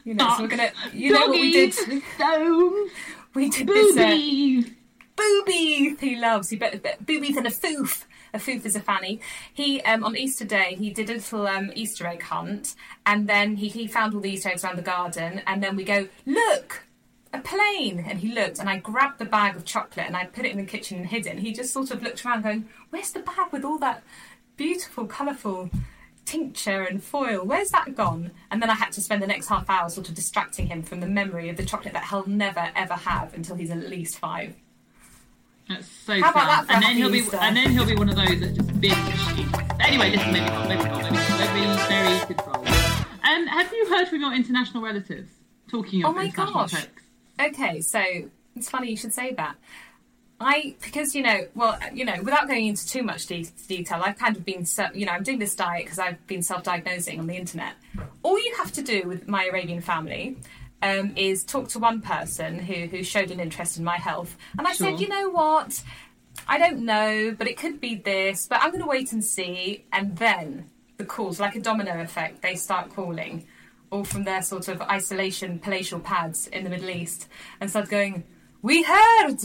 you 0.03 0.15
know, 0.15 0.33
so 0.35 0.43
we're 0.43 0.49
gonna. 0.49 0.71
You 0.93 1.11
know 1.11 1.19
what 1.27 1.31
we 1.31 1.51
did? 1.51 1.73
stones, 1.73 2.91
We 3.35 3.49
did 3.49 3.67
this. 3.67 3.95
Uh, 3.97 3.99
boobies. 4.01 4.71
boobies 5.15 5.99
he 5.99 6.15
loves. 6.15 6.49
He 6.49 6.55
bet, 6.57 6.81
bet 6.81 7.05
boobies 7.05 7.37
and 7.37 7.45
a 7.47 7.51
foof. 7.51 8.05
A 8.33 8.37
foof 8.39 8.65
is 8.65 8.75
a 8.75 8.79
fanny. 8.79 9.19
He 9.53 9.81
um, 9.81 10.03
on 10.03 10.15
Easter 10.17 10.45
Day 10.45 10.75
he 10.75 10.89
did 10.89 11.09
a 11.09 11.13
little 11.13 11.45
um, 11.47 11.71
Easter 11.75 12.07
egg 12.07 12.23
hunt, 12.23 12.75
and 13.05 13.27
then 13.27 13.57
he, 13.57 13.67
he 13.67 13.87
found 13.87 14.13
all 14.15 14.21
the 14.21 14.31
Easter 14.31 14.49
eggs 14.49 14.63
around 14.63 14.77
the 14.77 14.81
garden, 14.81 15.41
and 15.45 15.61
then 15.61 15.75
we 15.75 15.83
go 15.83 16.07
look. 16.25 16.83
A 17.33 17.39
plane, 17.39 18.03
and 18.09 18.19
he 18.19 18.33
looked, 18.33 18.59
and 18.59 18.67
I 18.67 18.75
grabbed 18.75 19.17
the 19.17 19.23
bag 19.23 19.55
of 19.55 19.63
chocolate 19.63 20.05
and 20.05 20.17
I 20.17 20.25
put 20.25 20.43
it 20.43 20.51
in 20.51 20.57
the 20.57 20.65
kitchen 20.65 20.97
and 20.97 21.07
hid 21.07 21.25
it. 21.25 21.29
And 21.29 21.39
he 21.39 21.53
just 21.53 21.71
sort 21.71 21.89
of 21.89 22.03
looked 22.03 22.25
around, 22.25 22.41
going, 22.41 22.67
"Where's 22.89 23.11
the 23.13 23.21
bag 23.21 23.53
with 23.53 23.63
all 23.63 23.77
that 23.77 24.03
beautiful, 24.57 25.05
colourful 25.05 25.69
tincture 26.25 26.83
and 26.83 27.03
foil? 27.03 27.43
Where's 27.45 27.69
that 27.69 27.95
gone?" 27.95 28.31
And 28.49 28.61
then 28.61 28.69
I 28.69 28.75
had 28.75 28.91
to 28.93 29.01
spend 29.01 29.21
the 29.21 29.27
next 29.27 29.47
half 29.47 29.69
hour 29.69 29.89
sort 29.89 30.09
of 30.09 30.15
distracting 30.15 30.67
him 30.67 30.83
from 30.83 30.99
the 30.99 31.07
memory 31.07 31.49
of 31.49 31.57
the 31.57 31.65
chocolate 31.65 31.93
that 31.93 32.05
he'll 32.09 32.27
never 32.27 32.71
ever 32.75 32.93
have 32.95 33.33
until 33.33 33.55
he's 33.55 33.71
at 33.71 33.89
least 33.89 34.17
five. 34.19 34.55
That's 35.69 35.87
so 35.87 36.19
How 36.21 36.31
about 36.31 36.67
sad. 36.67 36.75
And 36.75 36.83
then 36.83 36.95
he'll 36.97 37.11
be, 37.11 37.23
and 37.39 37.55
then 37.55 37.71
he'll 37.71 37.85
be 37.85 37.95
one 37.95 38.09
of 38.09 38.15
those 38.15 38.39
that 38.41 38.53
just 38.55 38.81
binge. 38.81 38.93
eats. 39.37 39.59
Anyway, 39.79 40.11
listen, 40.11 40.31
maybe 40.33 40.45
not, 40.45 40.67
maybe 40.67 40.83
not, 40.83 41.01
maybe 41.03 41.15
not. 41.15 41.87
Very, 41.87 42.17
very 42.17 42.25
controlled. 42.25 42.67
Um, 43.23 43.47
have 43.47 43.71
you 43.71 43.87
heard 43.89 44.07
from 44.09 44.19
your 44.21 44.33
international 44.33 44.83
relatives? 44.83 45.29
Talking 45.69 46.03
of 46.03 46.09
Oh 46.09 46.13
my 46.13 46.25
international 46.25 46.53
gosh. 46.63 46.71
texts. 46.71 46.91
Okay, 47.39 47.79
so 47.81 48.03
it's 48.55 48.69
funny 48.69 48.89
you 48.89 48.97
should 48.97 49.13
say 49.13 49.33
that. 49.35 49.55
I 50.41 50.75
because 50.81 51.15
you 51.15 51.23
know, 51.23 51.47
well, 51.55 51.77
you 51.93 52.05
know, 52.05 52.15
without 52.23 52.47
going 52.47 52.67
into 52.67 52.87
too 52.87 53.03
much 53.03 53.25
de- 53.27 53.45
detail, 53.67 54.01
I've 54.03 54.17
kind 54.17 54.35
of 54.35 54.43
been, 54.45 54.65
se- 54.65 54.91
you 54.93 55.05
know, 55.05 55.11
I'm 55.13 55.23
doing 55.23 55.39
this 55.39 55.55
diet 55.55 55.85
because 55.85 55.99
I've 55.99 56.25
been 56.27 56.43
self-diagnosing 56.43 57.19
on 57.19 57.27
the 57.27 57.35
internet. 57.35 57.73
All 58.23 58.37
you 58.37 58.53
have 58.57 58.71
to 58.73 58.81
do 58.81 59.03
with 59.07 59.27
my 59.27 59.45
Arabian 59.45 59.81
family 59.81 60.37
um, 60.81 61.13
is 61.15 61.43
talk 61.43 61.67
to 61.69 61.79
one 61.79 62.01
person 62.01 62.59
who 62.59 62.87
who 62.87 63.03
showed 63.03 63.31
an 63.31 63.39
interest 63.39 63.77
in 63.77 63.83
my 63.83 63.97
health, 63.97 64.35
and 64.57 64.67
I 64.67 64.73
Sure. 64.73 64.89
said, 64.91 64.99
you 64.99 65.07
know 65.07 65.29
what, 65.29 65.81
I 66.47 66.57
don't 66.57 66.79
know, 66.85 67.35
but 67.37 67.47
it 67.47 67.57
could 67.57 67.79
be 67.79 67.95
this, 67.95 68.47
but 68.47 68.59
I'm 68.61 68.71
going 68.71 68.81
to 68.81 68.87
wait 68.89 69.11
and 69.13 69.23
see, 69.23 69.85
and 69.93 70.17
then 70.17 70.69
the 70.97 71.05
calls, 71.05 71.39
like 71.39 71.55
a 71.55 71.59
domino 71.61 71.99
effect, 72.01 72.41
they 72.41 72.55
start 72.55 72.89
calling 72.93 73.45
all 73.91 74.03
from 74.05 74.23
their 74.23 74.41
sort 74.41 74.67
of 74.69 74.81
isolation 74.81 75.59
palatial 75.59 75.99
pads 75.99 76.47
in 76.47 76.63
the 76.63 76.69
Middle 76.69 76.89
East 76.89 77.27
and 77.59 77.69
start 77.69 77.89
going, 77.89 78.23
We 78.61 78.83
heard! 78.83 79.37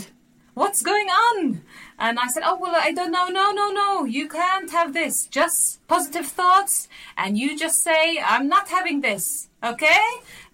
What's 0.56 0.80
going 0.80 1.08
on? 1.08 1.60
And 1.98 2.18
I 2.18 2.28
said, 2.28 2.42
Oh, 2.46 2.56
well, 2.58 2.74
I 2.74 2.90
don't 2.90 3.10
know. 3.10 3.26
No, 3.26 3.52
no, 3.52 3.70
no. 3.70 4.04
You 4.06 4.26
can't 4.26 4.70
have 4.70 4.94
this. 4.94 5.26
Just 5.26 5.86
positive 5.86 6.24
thoughts. 6.24 6.88
And 7.18 7.36
you 7.36 7.58
just 7.58 7.82
say, 7.82 8.18
I'm 8.24 8.48
not 8.48 8.70
having 8.70 9.02
this. 9.02 9.48
Okay? 9.62 10.00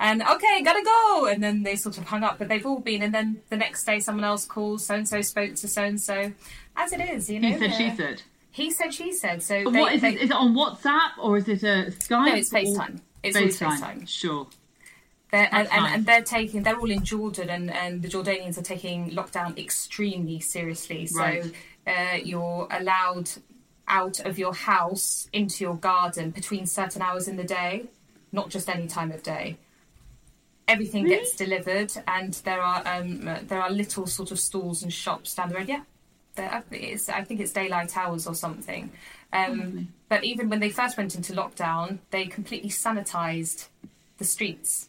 And 0.01 0.21
okay, 0.21 0.61
gotta 0.65 0.83
go. 0.83 1.27
And 1.27 1.41
then 1.41 1.63
they 1.63 1.77
sort 1.77 1.99
of 1.99 2.05
hung 2.09 2.25
up, 2.25 2.37
but 2.41 2.49
they've 2.49 2.67
all 2.67 2.81
been. 2.81 3.01
And 3.01 3.15
then 3.15 3.43
the 3.49 3.57
next 3.57 3.85
day, 3.85 4.01
someone 4.01 4.25
else 4.25 4.45
calls, 4.45 4.87
so 4.87 4.97
and 4.97 5.09
so 5.09 5.23
spoke 5.23 5.55
to 5.55 5.69
so 5.69 5.85
and 5.85 6.01
so. 6.01 6.33
As 6.75 6.93
it 6.93 7.01
is, 7.01 7.31
you 7.31 7.39
know. 7.39 7.53
He 7.53 7.59
said, 7.61 7.75
she 7.75 7.97
said. 7.97 8.23
He 8.51 8.71
said, 8.73 8.93
she 8.93 9.13
said. 9.13 9.41
So 9.41 9.71
they, 9.71 9.81
what 9.81 9.93
is 9.95 10.01
they, 10.01 10.15
it? 10.15 10.23
Is 10.23 10.31
it 10.31 10.37
on 10.37 10.53
WhatsApp 10.53 11.13
or 11.23 11.37
is 11.37 11.49
it 11.49 11.63
a 11.63 11.93
Skype? 11.93 12.27
No, 12.27 12.35
it's 12.35 12.51
FaceTime. 12.51 12.99
It's 13.23 13.37
always 13.37 13.61
FaceTime. 13.61 14.09
Sure. 14.09 14.49
They're, 15.33 15.49
and, 15.51 15.67
and, 15.73 15.87
and 15.87 16.07
they're 16.07 16.23
taking 16.23 16.63
they're 16.63 16.79
all 16.79 16.91
in 16.91 17.05
Jordan 17.05 17.49
and, 17.49 17.71
and 17.71 18.03
the 18.03 18.09
Jordanians 18.09 18.59
are 18.59 18.63
taking 18.63 19.11
lockdown 19.13 19.59
extremely 19.59 20.41
seriously. 20.41 21.07
So 21.07 21.21
Right. 21.21 21.53
uh, 21.87 22.17
you're 22.23 22.69
allowed 22.71 23.31
out 23.89 24.21
of 24.21 24.39
your 24.39 24.53
house 24.53 25.31
into 25.33 25.65
your 25.65 25.77
garden 25.77 26.31
between 26.31 26.67
certain 26.67 27.01
hours 27.01 27.29
in 27.29 27.37
the 27.37 27.45
day, 27.45 27.87
not 28.31 28.51
just 28.51 28.69
any 28.69 28.87
time 28.87 29.11
of 29.11 29.23
day. 29.23 29.57
Everything 30.69 31.05
Really? 31.05 31.17
gets 31.17 31.35
delivered, 31.35 31.93
and 32.07 32.35
there 32.45 32.61
are 32.61 32.83
um, 32.87 33.25
there 33.49 33.61
are 33.61 33.71
little 33.71 34.07
sort 34.07 34.31
of 34.33 34.39
stalls 34.39 34.83
and 34.83 34.93
shops 34.93 35.35
down 35.35 35.49
the 35.49 35.57
road. 35.57 35.69
Yeah, 35.69 35.83
there, 36.37 36.63
it's, 36.71 37.09
I 37.09 37.25
think 37.25 37.41
it's 37.41 37.53
daylight 37.53 37.97
hours 37.97 38.27
or 38.27 38.35
something. 38.35 38.93
Um, 39.33 39.89
but 40.11 40.25
even 40.25 40.51
when 40.51 40.61
they 40.61 40.69
first 40.71 40.97
went 40.99 41.15
into 41.15 41.33
lockdown, 41.33 41.99
they 42.11 42.27
completely 42.27 42.69
sanitized 42.69 43.69
the 44.19 44.25
streets 44.25 44.89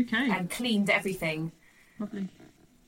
Okay. 0.00 0.30
and 0.30 0.50
cleaned 0.50 0.90
everything. 0.90 1.52
Lovely. 1.98 2.28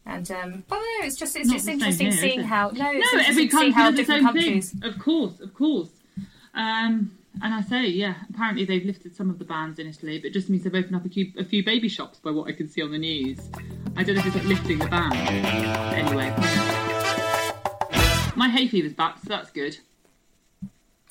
And 0.04 0.30
um, 0.30 0.64
well, 0.70 0.80
no, 0.80 1.06
it's 1.06 1.16
just 1.16 1.36
it's 1.36 1.48
Not 1.48 1.54
just 1.56 1.68
interesting 1.68 2.10
here, 2.12 2.16
seeing 2.20 2.40
it? 2.40 2.46
how 2.46 2.68
no, 2.68 2.90
it's 2.90 3.12
No, 3.12 3.18
interesting 3.20 3.24
every 3.28 3.48
country 3.48 3.70
how 3.72 3.90
does 3.90 3.96
the 3.96 4.02
different 4.02 4.22
countries. 4.24 4.70
thing. 4.70 4.84
Of 4.90 4.98
course, 4.98 5.40
of 5.40 5.54
course. 5.54 5.90
Um, 6.54 7.12
and 7.42 7.54
I 7.54 7.60
say, 7.62 7.86
yeah, 7.86 8.14
apparently 8.30 8.64
they've 8.64 8.84
lifted 8.84 9.14
some 9.14 9.30
of 9.30 9.38
the 9.38 9.44
bans 9.44 9.78
in 9.78 9.86
Italy, 9.86 10.18
but 10.18 10.28
it 10.28 10.32
just 10.32 10.48
means 10.50 10.64
they've 10.64 10.74
opened 10.74 10.96
up 10.96 11.04
a 11.04 11.08
few, 11.08 11.30
a 11.38 11.44
few 11.44 11.62
baby 11.64 11.88
shops 11.88 12.18
by 12.18 12.30
what 12.30 12.48
I 12.48 12.52
can 12.52 12.68
see 12.68 12.82
on 12.82 12.90
the 12.90 12.98
news. 12.98 13.38
I 13.96 14.02
don't 14.02 14.14
know 14.16 14.20
if 14.22 14.26
it's 14.26 14.36
like 14.36 14.44
lifting 14.46 14.78
the 14.78 14.86
ban. 14.88 15.12
Anyway. 15.94 16.34
My 18.36 18.48
hay 18.48 18.66
fever's 18.68 18.92
back, 18.94 19.18
so 19.18 19.24
that's 19.28 19.50
good. 19.50 19.78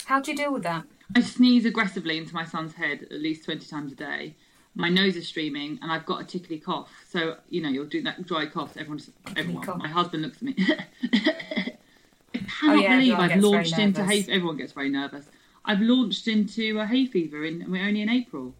How 0.05 0.19
do 0.21 0.31
you 0.31 0.37
deal 0.37 0.53
with 0.53 0.63
that? 0.63 0.83
I 1.15 1.21
sneeze 1.21 1.65
aggressively 1.65 2.17
into 2.17 2.33
my 2.33 2.45
son's 2.45 2.73
head 2.73 3.03
at 3.03 3.19
least 3.21 3.45
20 3.45 3.65
times 3.67 3.91
a 3.91 3.95
day. 3.95 4.35
My 4.77 4.89
nose 4.89 5.15
is 5.15 5.27
streaming 5.27 5.79
and 5.81 5.91
I've 5.91 6.05
got 6.05 6.21
a 6.21 6.23
tickly 6.23 6.59
cough. 6.59 6.91
So, 7.09 7.37
you 7.49 7.61
know, 7.63 7.69
you'll 7.69 7.87
do 7.87 8.03
that 8.03 8.27
dry 8.27 8.45
cough. 8.45 8.77
Everyone, 8.77 8.99
just, 8.99 9.09
everyone. 9.35 9.63
cough. 9.63 9.77
My 9.79 9.87
husband 9.87 10.21
looks 10.21 10.37
at 10.37 10.43
me. 10.43 10.55
I 10.59 11.73
Oh, 12.35 12.39
cannot 12.61 12.81
yeah, 12.83 12.95
believe 12.97 13.13
I've 13.15 13.41
launched 13.41 13.79
into 13.79 14.05
hay. 14.05 14.19
Everyone 14.29 14.55
gets 14.55 14.73
very 14.73 14.89
nervous. 14.89 15.25
I've 15.65 15.81
launched 15.81 16.27
into 16.27 16.79
a 16.79 16.85
hay 16.85 17.07
fever 17.07 17.43
and 17.43 17.67
we're 17.67 17.87
only 17.87 18.01
in 18.03 18.09
April. 18.09 18.53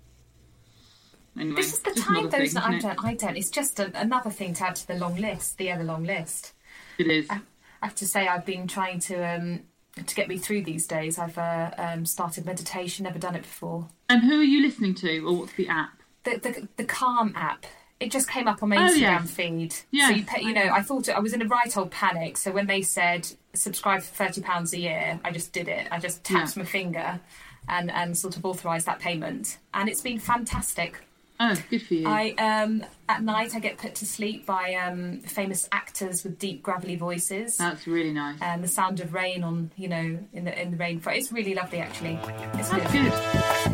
Anyway, 1.39 1.55
This 1.55 1.73
is 1.73 1.79
the 1.79 1.91
time, 1.91 2.29
though, 2.29 2.45
thing? 2.45 2.57
I 2.57 2.79
don't. 2.79 3.03
I 3.05 3.13
don't. 3.13 3.37
It's 3.37 3.51
just 3.51 3.79
a, 3.79 3.91
another 3.99 4.31
thing 4.31 4.55
to 4.55 4.65
add 4.65 4.75
to 4.77 4.87
the 4.87 4.95
long 4.95 5.17
list, 5.17 5.59
the 5.59 5.69
ever 5.69 5.83
long 5.83 6.03
list. 6.03 6.53
It 6.97 7.07
is. 7.07 7.27
I 7.29 7.41
have 7.83 7.93
to 7.95 8.07
say, 8.07 8.27
I've 8.27 8.45
been 8.45 8.65
trying 8.67 8.99
to 9.01 9.21
um, 9.23 9.61
to 10.03 10.15
get 10.15 10.27
me 10.27 10.39
through 10.39 10.63
these 10.63 10.87
days. 10.87 11.19
I've 11.19 11.37
uh, 11.37 11.71
um, 11.77 12.07
started 12.07 12.43
meditation. 12.45 13.03
Never 13.03 13.19
done 13.19 13.35
it 13.35 13.43
before. 13.43 13.87
And 14.09 14.23
who 14.23 14.39
are 14.39 14.43
you 14.43 14.63
listening 14.63 14.95
to, 14.95 15.19
or 15.27 15.33
what's 15.37 15.53
the 15.53 15.67
app? 15.69 16.01
The 16.29 16.37
the, 16.39 16.67
the 16.77 16.83
Calm 16.85 17.33
app. 17.35 17.65
It 17.99 18.11
just 18.11 18.29
came 18.29 18.47
up 18.47 18.61
on 18.61 18.69
my 18.69 18.75
Oh, 18.77 18.79
Instagram 18.93 18.99
yes. 18.99 19.31
feed. 19.31 19.73
So 19.73 20.09
you, 20.13 20.23
pay, 20.23 20.41
you 20.43 20.53
know. 20.53 20.69
I 20.71 20.81
thought 20.83 21.09
I 21.09 21.19
was 21.19 21.33
in 21.33 21.41
a 21.41 21.47
right 21.47 21.75
old 21.75 21.89
panic. 21.89 22.37
So 22.37 22.51
when 22.51 22.67
they 22.67 22.83
said 22.83 23.27
subscribe 23.53 24.01
for 24.01 24.13
thirty 24.25 24.41
pounds 24.41 24.71
a 24.73 24.79
year, 24.79 25.19
I 25.23 25.31
just 25.31 25.51
did 25.51 25.67
it. 25.67 25.87
I 25.91 25.97
just 25.99 26.23
tapped 26.23 26.55
Yeah. 26.55 26.61
my 26.63 26.65
finger, 26.69 27.19
and 27.67 27.89
and 27.89 28.15
sort 28.15 28.37
of 28.37 28.45
authorised 28.45 28.85
that 28.85 28.99
payment, 28.99 29.57
and 29.73 29.89
it's 29.89 30.01
been 30.01 30.19
fantastic. 30.19 30.99
Oh, 31.39 31.55
good 31.71 31.81
for 31.83 31.93
you. 31.95 32.07
I 32.07 32.31
um 32.37 32.83
at 33.09 33.23
night 33.23 33.55
I 33.55 33.59
get 33.59 33.77
put 33.77 33.95
to 33.95 34.05
sleep 34.05 34.45
by 34.45 34.73
um 34.75 35.21
famous 35.21 35.67
actors 35.71 36.23
with 36.23 36.37
deep 36.37 36.61
gravelly 36.61 36.97
voices. 36.97 37.57
That's 37.57 37.87
really 37.87 38.11
nice. 38.13 38.37
and 38.41 38.63
the 38.63 38.67
sound 38.67 38.99
of 38.99 39.13
rain 39.13 39.43
on 39.43 39.71
you 39.75 39.87
know 39.87 40.19
in 40.33 40.45
the 40.45 40.61
in 40.61 40.71
the 40.71 40.77
rain 40.77 41.01
it's 41.05 41.31
really 41.31 41.53
lovely 41.55 41.79
actually 41.79 42.19
it's 42.55 42.69
That's 42.69 42.91
good. 42.91 43.11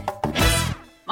good. 0.07 0.12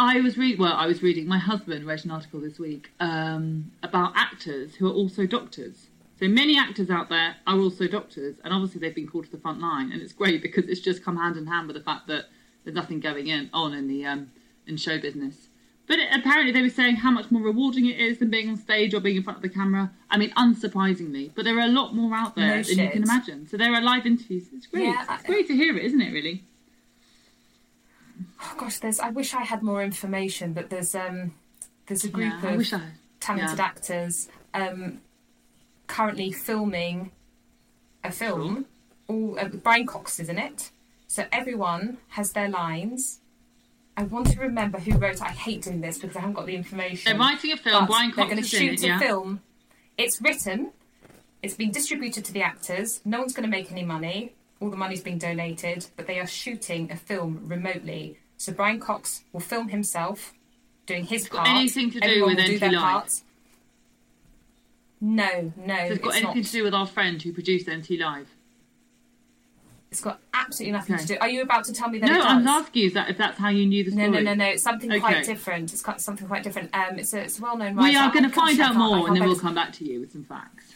I 0.02 0.20
was 0.20 0.36
read 0.36 0.58
well. 0.58 0.74
I 0.74 0.88
was 0.88 1.04
reading. 1.04 1.28
My 1.28 1.38
husband 1.38 1.86
read 1.86 2.04
an 2.06 2.10
article 2.10 2.42
this 2.42 2.58
week 2.58 2.90
um, 3.00 3.72
about 3.84 4.14
actors 4.16 4.74
who 4.76 4.88
are 4.88 4.94
also 4.94 5.28
doctors. 5.28 5.90
So 6.20 6.28
many 6.28 6.58
actors 6.58 6.90
out 6.90 7.10
there 7.10 7.36
are 7.46 7.60
also 7.60 7.88
doctors, 7.88 8.38
and 8.44 8.52
obviously 8.52 8.82
they've 8.82 8.96
been 8.96 9.08
called 9.08 9.26
to 9.26 9.32
the 9.32 9.38
front 9.38 9.62
line, 9.62 9.92
and 9.92 10.02
it's 10.02 10.12
great 10.12 10.42
because 10.42 10.66
it's 10.66 10.82
just 10.82 11.06
come 11.06 11.18
hand 11.18 11.38
in 11.38 11.46
hand 11.46 11.68
with 11.68 11.76
the 11.76 11.84
fact 11.84 12.08
that 12.08 12.26
there's 12.64 12.76
nothing 12.76 13.00
going 13.00 13.28
in, 13.28 13.52
on 13.54 13.76
in 13.76 13.88
the 13.88 14.04
um, 14.04 14.32
in 14.66 14.76
show 14.76 15.00
business. 15.00 15.50
But 15.86 16.00
it, 16.00 16.10
apparently 16.12 16.52
they 16.52 16.64
were 16.64 16.70
saying 16.70 16.96
how 16.96 17.12
much 17.12 17.30
more 17.30 17.44
rewarding 17.44 17.86
it 17.86 18.00
is 18.00 18.18
than 18.18 18.32
being 18.32 18.50
on 18.50 18.58
stage 18.58 18.96
or 18.96 19.02
being 19.02 19.18
in 19.18 19.24
front 19.24 19.38
of 19.38 19.44
the 19.44 19.50
camera. 19.50 19.92
I 20.10 20.18
mean, 20.18 20.32
unsurprisingly, 20.32 21.32
but 21.36 21.46
there 21.46 21.58
are 21.60 21.66
a 21.66 21.68
lot 21.68 21.94
more 21.94 22.16
out 22.16 22.36
there 22.36 22.58
No 22.58 22.64
than 22.64 22.80
you 22.80 22.90
can 22.90 23.04
imagine. 23.04 23.48
So 23.48 23.56
there 23.56 23.72
are 23.72 23.82
live 23.82 24.08
interviews. 24.08 24.48
It's 24.52 24.66
great. 24.66 24.86
Yeah, 24.86 25.06
it's 25.12 25.26
great 25.26 25.46
to 25.48 25.54
hear 25.54 25.78
it, 25.78 25.86
isn't 25.86 26.02
it? 26.02 26.12
Really. 26.12 26.44
Oh 28.42 28.54
gosh 28.58 28.80
there's 28.80 29.00
i 29.00 29.10
wish 29.10 29.34
i 29.34 29.42
had 29.42 29.62
more 29.64 29.84
information 29.84 30.54
but 30.54 30.70
there's 30.70 30.96
um 30.96 31.34
there's 31.88 32.04
a 32.04 32.10
group 32.10 32.34
Yeah, 32.42 32.50
I 32.50 32.52
of 32.54 32.58
wish 32.58 32.74
I. 32.74 32.82
talented 33.20 33.58
yeah. 33.58 33.66
actors 33.66 34.28
um 34.54 35.00
currently 35.88 36.32
filming 36.32 37.12
a 38.04 38.12
film 38.12 38.66
all 39.08 39.38
uh, 39.40 39.46
brian 39.48 39.86
cox 39.86 40.20
is 40.20 40.30
in 40.30 40.38
it 40.38 40.72
so 41.08 41.26
everyone 41.32 41.98
has 42.10 42.32
their 42.34 42.50
lines 42.50 43.20
I 43.98 44.04
want 44.04 44.28
to 44.32 44.40
remember 44.40 44.80
who 44.80 44.98
wrote 44.98 45.16
it. 45.16 45.22
I 45.22 45.32
hate 45.32 45.64
doing 45.64 45.82
this 45.82 45.98
because 45.98 46.16
I 46.16 46.22
haven't 46.22 46.36
got 46.36 46.46
the 46.46 46.56
information. 46.56 47.12
They're 47.12 47.20
writing 47.20 47.52
a 47.52 47.58
film. 47.58 47.86
Brian 47.88 48.14
they're 48.16 48.26
going 48.26 48.38
to 48.38 48.44
shoot 48.44 48.82
it. 48.82 48.90
a 48.90 48.98
film. 49.00 49.42
It's 49.98 50.22
written. 50.22 50.72
It's 51.44 51.56
been 51.56 51.72
distributed 51.72 52.24
to 52.26 52.34
the 52.34 52.42
actors. 52.42 53.02
No 53.04 53.20
one's 53.20 53.34
going 53.34 53.44
to 53.44 53.50
make 53.50 53.70
any 53.70 53.84
money. 53.84 54.34
All 54.62 54.70
the 54.70 54.78
money's 54.78 55.02
being 55.02 55.18
donated, 55.18 55.88
but 55.98 56.08
they 56.08 56.20
are 56.20 56.26
shooting 56.26 56.90
a 56.90 56.96
film 56.96 57.42
remotely. 57.48 58.18
So 58.42 58.52
Brian 58.52 58.80
Cox 58.80 59.24
will 59.34 59.40
film 59.40 59.70
himself 59.70 60.34
doing 60.88 61.06
his 61.06 61.30
part. 61.30 61.48
anything 61.48 61.92
to 61.92 62.00
do 62.00 62.08
Everyone 62.08 62.30
with 62.36 62.38
will 62.40 62.46
do 62.48 62.54
NT 62.56 62.60
their 62.60 62.72
Live? 62.72 62.82
parts. 62.82 63.24
No, 65.00 65.54
no, 65.56 65.76
So 65.76 65.84
it's 65.94 66.02
got 66.04 66.16
anything 66.16 66.38
not. 66.38 66.46
to 66.46 66.52
do 66.52 66.64
with 66.64 66.74
our 66.74 66.88
friend 66.88 67.22
who 67.22 67.34
produced 67.34 67.70
NT 67.70 67.92
Live. 68.00 68.30
It's 69.92 70.02
got 70.02 70.22
absolutely 70.34 70.72
nothing 70.72 70.96
Okay. 70.96 71.06
to 71.06 71.14
do. 71.14 71.18
Are 71.22 71.30
you 71.30 71.44
about 71.44 71.66
to 71.66 71.74
tell 71.74 71.90
me 71.90 72.00
that 72.00 72.08
No, 72.08 72.16
it 72.16 72.18
does? 72.18 72.26
I'm 72.28 72.48
asking 72.48 72.82
you 72.82 72.90
that 72.92 73.10
if 73.12 73.18
that's 73.20 73.38
how 73.38 73.50
you 73.50 73.68
knew 73.68 73.84
the 73.84 73.92
No, 73.92 74.06
story. 74.08 74.24
no, 74.24 74.34
no, 74.34 74.34
no. 74.34 74.46
It's 74.52 74.64
something 74.64 74.90
Okay. 74.92 75.00
quite 75.00 75.24
different. 75.26 75.72
It's 75.72 75.84
got 75.84 76.02
something 76.02 76.28
quite 76.28 76.42
different. 76.44 76.74
Um, 76.74 76.98
it's 76.98 77.14
a, 77.14 77.20
it's 77.22 77.38
a 77.38 77.44
well-known 77.44 77.76
writer. 77.76 77.90
We 77.90 77.96
are 77.96 78.10
going 78.12 78.24
to 78.24 78.30
find 78.30 78.60
I 78.60 78.64
out 78.66 78.72
can't- 78.74 78.78
I 78.78 78.88
more, 78.88 78.96
can't 78.98 79.08
and 79.10 79.16
then 79.18 79.24
we'll 79.28 79.38
come 79.40 79.54
back 79.54 79.74
to 79.74 79.86
you 79.86 80.00
with 80.00 80.14
some 80.14 80.24
facts. 80.24 80.74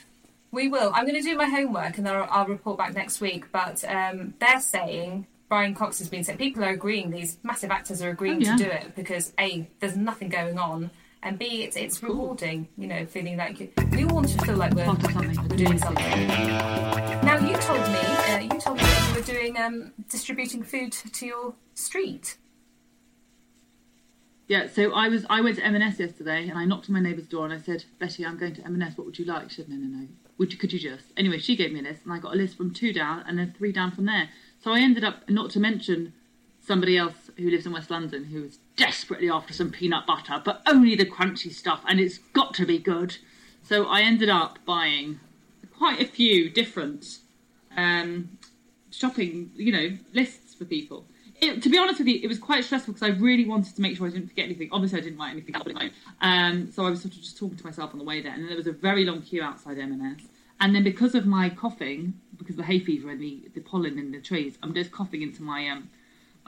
We 0.51 0.67
will. 0.67 0.91
I'm 0.93 1.07
going 1.07 1.15
to 1.19 1.27
do 1.27 1.36
my 1.36 1.48
homework, 1.50 1.98
and 1.98 2.05
then 2.05 2.15
I'll, 2.15 2.27
I'll 2.29 2.45
report 2.45 2.77
back 2.77 2.93
next 2.93 3.22
week. 3.22 3.51
But 3.51 3.84
um, 3.86 4.36
they're 4.39 4.62
saying 4.62 5.25
Brian 5.47 5.75
Cox 5.75 5.99
has 5.99 6.09
been 6.09 6.23
saying 6.23 6.37
people 6.37 6.63
are 6.63 6.69
agreeing. 6.69 7.11
These 7.11 7.37
massive 7.43 7.71
actors 7.71 8.01
are 8.01 8.09
agreeing 8.09 8.37
Oh, 8.37 8.39
yeah. 8.39 8.57
to 8.57 8.63
do 8.63 8.69
it 8.69 8.95
because 8.95 9.33
a 9.39 9.69
there's 9.79 9.95
nothing 9.95 10.29
going 10.29 10.57
on, 10.57 10.89
and 11.21 11.37
b 11.37 11.63
it's 11.63 11.75
it's 11.75 12.01
rewarding. 12.01 12.67
You 12.77 12.87
know, 12.87 13.05
feeling 13.05 13.37
like 13.37 13.59
you, 13.59 13.69
we 13.91 14.03
all 14.05 14.15
want 14.15 14.29
to 14.29 14.43
feel 14.45 14.55
like 14.55 14.73
we're, 14.73 14.85
Part 14.85 15.03
of 15.03 15.11
something. 15.11 15.47
we're 15.49 15.55
doing 15.57 15.77
something. 15.77 16.27
Now 16.27 17.37
you 17.37 17.55
told 17.57 17.79
me 17.79 17.99
uh, 17.99 18.39
you 18.39 18.59
told 18.59 18.77
me 18.77 18.83
that 18.83 19.09
you 19.09 19.15
were 19.15 19.25
doing 19.25 19.57
um, 19.57 19.93
distributing 20.09 20.63
food 20.63 20.91
to 20.93 21.25
your 21.25 21.53
street. 21.75 22.37
Yeah, 24.47 24.67
so 24.67 24.93
I 24.93 25.09
was 25.09 25.25
I 25.29 25.41
went 25.41 25.55
to 25.57 25.65
M&S 25.65 25.99
yesterday, 25.99 26.47
and 26.49 26.57
I 26.57 26.65
knocked 26.65 26.87
on 26.89 26.93
my 26.93 26.99
neighbour's 26.99 27.25
door, 27.27 27.45
and 27.45 27.53
I 27.53 27.57
said, 27.59 27.83
Betty, 27.99 28.23
I'm 28.23 28.37
going 28.37 28.53
to 28.55 28.63
M&S. 28.65 28.95
What 28.95 29.05
would 29.07 29.17
you 29.17 29.25
like? 29.25 29.49
She 29.49 29.55
said, 29.57 29.69
No, 29.69 29.75
no, 29.75 29.87
no. 30.01 30.07
Would 30.37 30.51
you? 30.53 30.59
Could 30.59 30.71
you 30.71 30.79
just? 30.79 31.05
Anyway, 31.17 31.39
she 31.39 31.55
gave 31.55 31.71
me 31.71 31.79
a 31.79 31.83
list, 31.83 32.01
and 32.03 32.13
I 32.13 32.19
got 32.19 32.33
a 32.33 32.37
list 32.37 32.55
from 32.57 32.71
two 32.73 32.93
down, 32.93 33.23
and 33.27 33.39
then 33.39 33.55
three 33.57 33.71
down 33.71 33.91
from 33.91 34.05
there. 34.05 34.29
So 34.65 34.74
I 34.74 34.79
ended 34.79 35.03
up, 35.03 35.29
not 35.29 35.51
to 35.51 35.60
mention 35.60 36.12
somebody 36.60 36.98
else 36.98 37.29
who 37.38 37.51
lives 37.51 37.67
in 37.67 37.72
West 37.72 37.91
London 37.91 38.24
who 38.24 38.41
was 38.41 38.57
desperately 38.75 39.29
after 39.29 39.53
some 39.53 39.69
peanut 39.69 40.07
butter, 40.07 40.41
but 40.43 40.63
only 40.65 40.95
the 40.95 41.05
crunchy 41.05 41.53
stuff, 41.53 41.84
and 41.88 42.00
it's 42.00 42.17
got 42.34 42.55
to 42.55 42.65
be 42.65 42.79
good. 42.79 43.17
So 43.62 43.86
I 43.86 44.01
ended 44.01 44.27
up 44.27 44.57
buying 44.65 45.19
quite 45.77 46.01
a 46.01 46.05
few 46.05 46.50
different 46.50 47.19
um, 47.77 48.39
shopping, 48.89 49.51
you 49.55 49.72
know, 49.72 50.00
lists 50.13 50.55
for 50.55 50.65
people. 50.65 51.05
It, 51.39 51.62
to 51.62 51.69
be 51.69 51.77
honest 51.77 52.00
with 52.00 52.07
you, 52.07 52.19
it 52.24 52.27
was 52.27 52.39
quite 52.39 52.65
stressful 52.65 52.95
because 52.95 53.07
I 53.07 53.12
really 53.19 53.45
wanted 53.45 53.75
to 53.75 53.81
make 53.84 53.98
sure 53.98 54.07
I 54.07 54.10
didn't 54.10 54.29
forget 54.29 54.45
anything. 54.45 54.69
Obviously, 54.72 54.98
I 54.98 55.01
didn't 55.03 55.19
write 55.19 55.34
anything. 55.34 55.91
Um, 56.22 56.72
so 56.72 56.88
I 56.88 56.89
was 56.89 57.03
sort 57.03 57.13
of 57.13 57.22
just 57.22 57.38
talking 57.38 57.57
to 57.57 57.63
myself 57.63 57.91
on 57.93 58.00
the 58.00 58.05
way 58.05 58.19
there, 58.19 58.31
and 58.31 58.41
then 58.41 58.48
there 58.48 58.57
was 58.57 58.65
a 58.65 58.72
very 58.72 59.05
long 59.05 59.22
queue 59.22 59.43
outside 59.43 59.77
M&S. 59.77 60.25
And 60.59 60.74
then 60.74 60.83
because 60.83 61.15
of 61.15 61.25
my 61.25 61.50
coughing, 61.50 62.13
because 62.38 62.53
of 62.53 62.57
the 62.57 62.63
hay 62.63 62.79
fever 62.79 63.09
and 63.09 63.19
the, 63.19 63.50
the 63.53 63.62
pollen 63.62 64.00
in 64.00 64.12
the 64.12 64.21
trees, 64.21 64.57
I'm 64.63 64.74
just 64.74 64.91
coughing 64.91 65.21
into 65.21 65.43
my 65.43 65.67
um, 65.67 65.89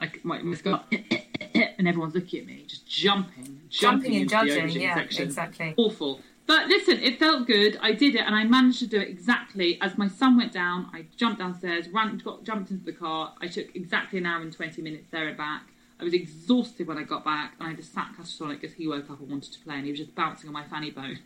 like 0.00 0.24
my, 0.24 0.40
my 0.42 0.54
skull, 0.54 0.84
and 0.90 1.88
everyone's 1.88 2.14
looking 2.14 2.40
at 2.40 2.46
me, 2.46 2.64
just 2.66 2.86
jumping, 2.86 3.60
Jumping 3.68 4.12
and 4.12 4.22
into 4.22 4.36
the 4.36 4.46
judging, 4.46 4.80
yeah, 4.80 4.94
section. 4.94 5.24
exactly. 5.24 5.74
Awful. 5.76 6.20
But 6.46 6.68
listen, 6.68 6.98
it 7.02 7.18
felt 7.18 7.46
good. 7.46 7.78
I 7.82 7.92
did 7.92 8.14
it, 8.14 8.22
and 8.22 8.34
I 8.34 8.44
managed 8.44 8.78
to 8.78 8.86
do 8.86 8.98
it 8.98 9.08
exactly 9.08 9.78
as 9.82 9.98
my 9.98 10.08
son 10.08 10.38
went 10.38 10.52
down. 10.52 10.88
I 10.94 11.04
jumped 11.16 11.40
downstairs, 11.40 11.88
ran, 11.88 12.16
got, 12.18 12.44
jumped 12.44 12.70
into 12.70 12.84
the 12.84 12.92
car. 12.92 13.34
I 13.40 13.48
took 13.48 13.74
exactly 13.76 14.18
an 14.18 14.26
hour 14.26 14.40
and 14.40 14.52
twenty 14.52 14.80
minutes 14.80 15.08
there 15.10 15.28
and 15.28 15.36
back. 15.36 15.64
I 16.00 16.04
was 16.04 16.14
exhausted 16.14 16.86
when 16.86 16.96
I 16.96 17.02
got 17.02 17.24
back, 17.24 17.54
and 17.58 17.68
I 17.68 17.74
just 17.74 17.92
sat 17.92 18.12
Catatonic 18.16 18.60
because 18.60 18.74
he 18.76 18.86
woke 18.86 19.10
up 19.10 19.20
and 19.20 19.28
wanted 19.30 19.52
to 19.52 19.58
play, 19.60 19.74
and 19.74 19.84
he 19.84 19.90
was 19.90 19.98
just 20.00 20.14
bouncing 20.14 20.48
on 20.48 20.54
my 20.54 20.64
fanny 20.64 20.90
bone 20.90 21.18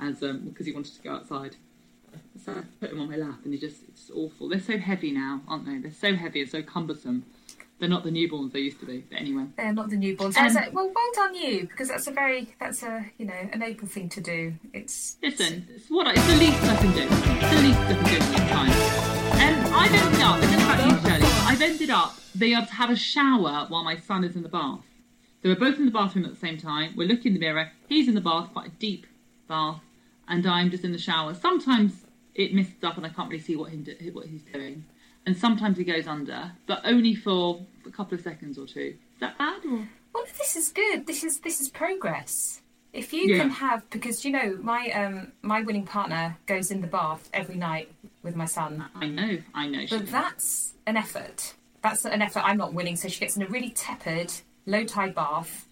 as 0.00 0.22
um, 0.22 0.48
because 0.48 0.64
he 0.64 0.72
wanted 0.72 0.94
to 0.94 1.02
go 1.02 1.12
outside. 1.14 1.56
So 2.44 2.52
I 2.56 2.62
put 2.80 2.90
them 2.90 3.00
on 3.00 3.10
my 3.10 3.16
lap, 3.16 3.40
and 3.44 3.52
he 3.52 3.58
just 3.58 3.82
it's 3.88 4.10
awful. 4.14 4.48
They're 4.48 4.60
so 4.60 4.78
heavy 4.78 5.12
now, 5.12 5.40
aren't 5.48 5.66
they? 5.66 5.78
They're 5.78 5.90
so 5.90 6.14
heavy 6.14 6.40
and 6.42 6.50
so 6.50 6.62
cumbersome. 6.62 7.24
They're 7.78 7.88
not 7.88 8.04
the 8.04 8.10
newborns 8.10 8.52
they 8.52 8.60
used 8.60 8.78
to 8.78 8.86
be. 8.86 9.04
But 9.10 9.18
anyway, 9.20 9.46
They're 9.56 9.72
not 9.72 9.90
the 9.90 9.96
newborns. 9.96 10.36
Um, 10.36 10.50
So- 10.50 10.60
well, 10.72 10.92
well 10.94 11.10
done 11.14 11.34
you, 11.34 11.62
because 11.62 11.88
that's 11.88 12.06
a 12.06 12.12
very 12.12 12.54
that's 12.60 12.82
a 12.82 13.06
you 13.18 13.26
know 13.26 13.48
an 13.52 13.62
able 13.62 13.88
thing 13.88 14.08
to 14.10 14.20
do. 14.20 14.54
It's 14.72 15.16
Listen, 15.22 15.66
it's 15.74 15.88
what 15.90 16.06
I, 16.06 16.12
it's 16.12 16.26
the 16.26 16.36
least 16.36 16.62
I 16.62 16.76
can 16.76 16.92
do. 16.92 17.02
It's 17.02 17.54
the 17.54 17.62
least 17.62 17.78
I 17.80 17.94
can 17.94 18.04
do 18.04 18.14
in 18.14 18.32
this 18.32 18.50
time. 18.50 18.70
And 19.42 19.74
I've 19.74 19.92
ended 19.92 20.20
up, 20.20 20.36
I 20.36 20.40
don't 20.40 20.50
know 20.52 20.64
about 20.64 21.02
you, 21.02 21.08
Shirley, 21.10 21.22
but 21.22 21.42
I've 21.46 21.62
ended 21.62 21.90
up 21.90 22.14
being 22.38 22.56
able 22.56 22.66
to 22.66 22.74
have 22.74 22.90
a 22.90 22.96
shower 22.96 23.66
while 23.68 23.82
my 23.82 23.96
son 23.96 24.22
is 24.22 24.36
in 24.36 24.42
the 24.44 24.48
bath. 24.48 24.80
So 25.42 25.48
we're 25.48 25.56
both 25.56 25.78
in 25.78 25.86
the 25.86 25.90
bathroom 25.90 26.24
at 26.24 26.30
the 26.30 26.38
same 26.38 26.56
time. 26.58 26.92
We're 26.96 27.08
looking 27.08 27.28
in 27.28 27.34
the 27.34 27.40
mirror. 27.40 27.72
He's 27.88 28.06
in 28.06 28.14
the 28.14 28.20
bath, 28.20 28.50
quite 28.52 28.68
a 28.68 28.70
deep 28.78 29.08
bath, 29.48 29.80
and 30.28 30.46
I'm 30.46 30.70
just 30.70 30.84
in 30.84 30.92
the 30.92 30.98
shower. 30.98 31.34
Sometimes 31.34 32.01
it 32.34 32.54
mists 32.54 32.82
up 32.82 32.96
and 32.96 33.04
I 33.06 33.10
can't 33.10 33.28
really 33.30 33.42
see 33.42 33.56
what 33.56 33.70
him 33.70 33.82
do, 33.82 33.94
what 34.12 34.26
he's 34.26 34.42
doing. 34.42 34.84
And 35.26 35.36
sometimes 35.36 35.78
he 35.78 35.84
goes 35.84 36.06
under, 36.06 36.52
but 36.66 36.80
only 36.84 37.14
for 37.14 37.60
a 37.86 37.90
couple 37.90 38.14
of 38.16 38.22
seconds 38.22 38.58
or 38.58 38.66
two. 38.66 38.94
Is 39.14 39.20
that 39.20 39.38
bad? 39.38 39.64
Or? 39.64 39.88
well, 40.14 40.24
this 40.38 40.56
is 40.56 40.68
good. 40.70 41.06
This 41.06 41.22
is 41.24 41.40
this 41.40 41.60
is 41.60 41.68
progress. 41.68 42.60
If 42.92 43.12
you 43.14 43.22
Yeah. 43.22 43.38
can 43.38 43.50
have, 43.50 43.88
because 43.90 44.24
you 44.24 44.32
know 44.32 44.58
my 44.62 44.90
um 44.90 45.32
my 45.42 45.62
winning 45.62 45.86
partner 45.86 46.36
goes 46.46 46.70
in 46.70 46.80
the 46.80 46.86
bath 46.88 47.30
every 47.32 47.54
night 47.54 47.90
with 48.22 48.34
my 48.36 48.44
son, 48.46 48.84
I 48.94 49.06
know, 49.06 49.38
I 49.54 49.66
know. 49.68 49.84
but 49.88 50.08
that's 50.08 50.72
an 50.86 50.96
effort. 50.96 51.54
That's 51.82 52.04
an 52.04 52.20
effort. 52.22 52.40
I'm 52.44 52.58
not 52.58 52.74
winning, 52.74 52.96
so 52.96 53.08
she 53.08 53.18
gets 53.20 53.36
in 53.36 53.42
a 53.42 53.46
really 53.46 53.70
tepid, 53.70 54.32
low 54.66 54.84
tide 54.84 55.14
bath. 55.14 55.66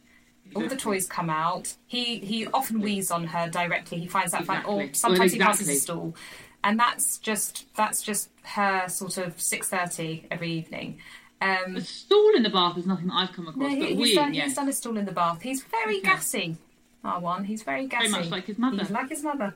All 0.56 0.66
the 0.66 0.76
toys 0.76 1.06
come 1.06 1.30
out. 1.30 1.74
He 1.86 2.18
he 2.20 2.46
often 2.48 2.80
wheezes 2.80 3.10
on 3.10 3.26
her 3.28 3.48
directly. 3.48 3.98
He 3.98 4.06
finds 4.06 4.32
that 4.32 4.44
fun, 4.46 4.64
or 4.64 4.88
sometimes 4.94 5.18
Well, 5.18 5.28
he 5.28 5.38
passes 5.38 5.68
a 5.68 5.72
exactly. 5.72 5.74
stool, 5.76 6.16
and 6.64 6.78
that's 6.78 7.18
just 7.18 7.66
that's 7.76 8.02
just 8.02 8.30
her 8.42 8.88
sort 8.88 9.18
of 9.18 9.40
six 9.40 9.68
thirty 9.68 10.26
every 10.30 10.50
evening. 10.52 10.98
Um, 11.42 11.76
A 11.76 11.80
stool 11.80 12.32
in 12.36 12.42
the 12.42 12.50
bath 12.50 12.76
is 12.76 12.86
nothing 12.86 13.06
that 13.08 13.14
I've 13.14 13.32
come 13.32 13.46
no, 13.46 13.50
across, 13.52 13.70
he, 13.70 13.78
but 13.78 13.88
he's, 13.88 13.98
we, 13.98 14.14
done, 14.14 14.34
yes. 14.34 14.44
he's 14.44 14.54
done 14.56 14.68
a 14.68 14.72
stool 14.72 14.98
in 14.98 15.06
the 15.06 15.12
bath. 15.12 15.40
He's 15.40 15.62
very 15.62 15.96
Okay. 15.98 16.08
gassy. 16.08 16.56
R 17.02 17.18
one. 17.18 17.44
He's 17.44 17.62
very 17.62 17.86
gassy. 17.86 18.08
Very 18.08 18.22
much 18.22 18.30
like 18.30 18.44
his 18.44 18.58
mother. 18.58 18.76
He's 18.78 18.90
like 18.90 19.08
his 19.08 19.22
mother. 19.22 19.54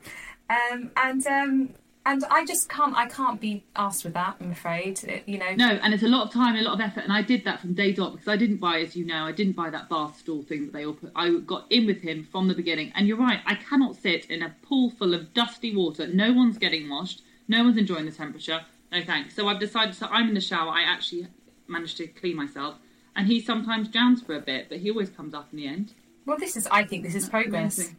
Um, 0.49 0.91
and 0.97 1.27
um, 1.27 1.69
And 2.07 2.23
I 2.31 2.45
just 2.45 2.69
can't. 2.69 2.95
I 2.97 3.07
can't 3.07 3.41
be 3.41 3.65
asked 3.77 4.05
with 4.05 4.13
that. 4.13 4.37
I'm 4.41 4.51
afraid. 4.51 5.03
It- 5.05 5.23
you 5.27 5.39
know. 5.39 5.55
No, 5.55 5.69
and 5.83 5.95
it's 5.95 6.03
a 6.03 6.09
lot 6.09 6.27
of 6.27 6.33
time, 6.33 6.55
a 6.55 6.61
lot 6.61 6.75
of 6.75 6.81
effort, 6.81 7.01
and 7.05 7.13
I 7.13 7.23
did 7.23 7.45
that 7.45 7.61
from 7.61 7.73
day 7.73 7.93
dot 7.93 8.13
because 8.13 8.29
I 8.29 8.37
didn't 8.37 8.59
buy, 8.59 8.81
as 8.81 8.95
you 8.95 9.07
know, 9.07 9.25
I 9.25 9.33
didn't 9.33 9.55
buy 9.57 9.71
that 9.71 9.89
bath 9.89 10.19
stall 10.19 10.43
thing 10.43 10.67
that 10.67 10.73
they 10.75 10.85
all 10.85 10.93
put. 10.93 11.13
I 11.17 11.31
got 11.39 11.65
in 11.71 11.87
with 11.87 12.03
him 12.03 12.29
from 12.31 12.49
the 12.49 12.55
beginning, 12.55 12.93
and 12.95 13.09
you're 13.09 13.17
right. 13.17 13.41
I 13.47 13.55
cannot 13.55 13.97
sit 13.97 14.27
in 14.31 14.43
a 14.43 14.55
pool 14.63 14.91
full 14.91 15.15
of 15.15 15.33
dusty 15.33 15.75
water. 15.75 16.07
No 16.07 16.33
one's 16.33 16.59
getting 16.59 16.91
washed. 16.91 17.23
No 17.49 17.65
one's 17.65 17.79
enjoying 17.79 18.05
the 18.05 18.13
temperature. 18.13 18.61
No 18.93 19.03
thanks. 19.03 19.35
So 19.35 19.49
I've 19.49 19.61
decided. 19.61 19.95
So 19.95 20.07
I'm 20.11 20.29
in 20.29 20.35
the 20.35 20.41
shower. 20.43 20.71
I 20.71 20.83
actually 20.83 21.27
managed 21.69 21.97
to 21.97 22.07
clean 22.07 22.37
myself, 22.37 22.75
and 23.17 23.27
he 23.29 23.41
sometimes 23.41 23.89
drowns 23.89 24.21
for 24.21 24.35
a 24.37 24.41
bit, 24.41 24.69
but 24.69 24.79
he 24.79 24.91
always 24.91 25.09
comes 25.09 25.33
up 25.33 25.49
in 25.53 25.57
the 25.57 25.67
end. 25.67 25.95
Well, 26.27 26.37
this 26.39 26.55
is. 26.55 26.67
I 26.67 26.85
think 26.85 27.03
this 27.03 27.15
is 27.15 27.29
progress. 27.31 27.79
Amazing. 27.79 27.97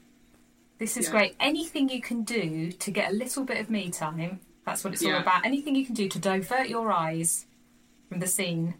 This 0.77 0.97
is 0.97 1.05
Yeah. 1.05 1.11
great. 1.11 1.35
Anything 1.39 1.89
you 1.89 2.01
can 2.01 2.23
do 2.23 2.71
to 2.71 2.91
get 2.91 3.11
a 3.11 3.13
little 3.15 3.43
bit 3.43 3.59
of 3.59 3.69
me 3.69 3.89
time. 3.89 4.39
That's 4.65 4.83
what 4.83 4.93
it's 4.93 5.05
all 5.05 5.15
about. 5.15 5.45
Anything 5.45 5.75
you 5.75 5.85
can 5.85 5.95
do 5.95 6.09
to 6.09 6.19
divert 6.19 6.67
your 6.69 6.91
eyes 6.91 7.45
from 8.09 8.19
the 8.19 8.27
scene, 8.27 8.75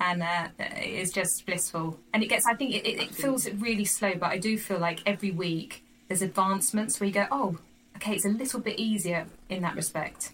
and 0.00 0.22
uh, 0.22 0.48
it 0.58 0.88
is 0.88 1.12
just 1.12 1.46
blissful. 1.46 1.98
And 2.12 2.22
it 2.22 2.26
gets. 2.26 2.44
I 2.46 2.54
think 2.54 2.74
it, 2.74 2.86
it, 2.86 3.00
it 3.00 3.14
feels 3.14 3.48
really 3.50 3.84
slow, 3.84 4.14
but 4.16 4.30
I 4.30 4.38
do 4.38 4.58
feel 4.58 4.78
like 4.78 5.00
every 5.06 5.30
week 5.30 5.84
there's 6.08 6.22
advancements 6.22 6.98
where 7.00 7.06
you 7.06 7.14
go, 7.14 7.26
oh, 7.30 7.58
okay, 7.96 8.14
it's 8.14 8.24
a 8.24 8.28
little 8.28 8.60
bit 8.60 8.78
easier 8.78 9.26
in 9.48 9.62
that 9.62 9.76
respect. 9.76 10.32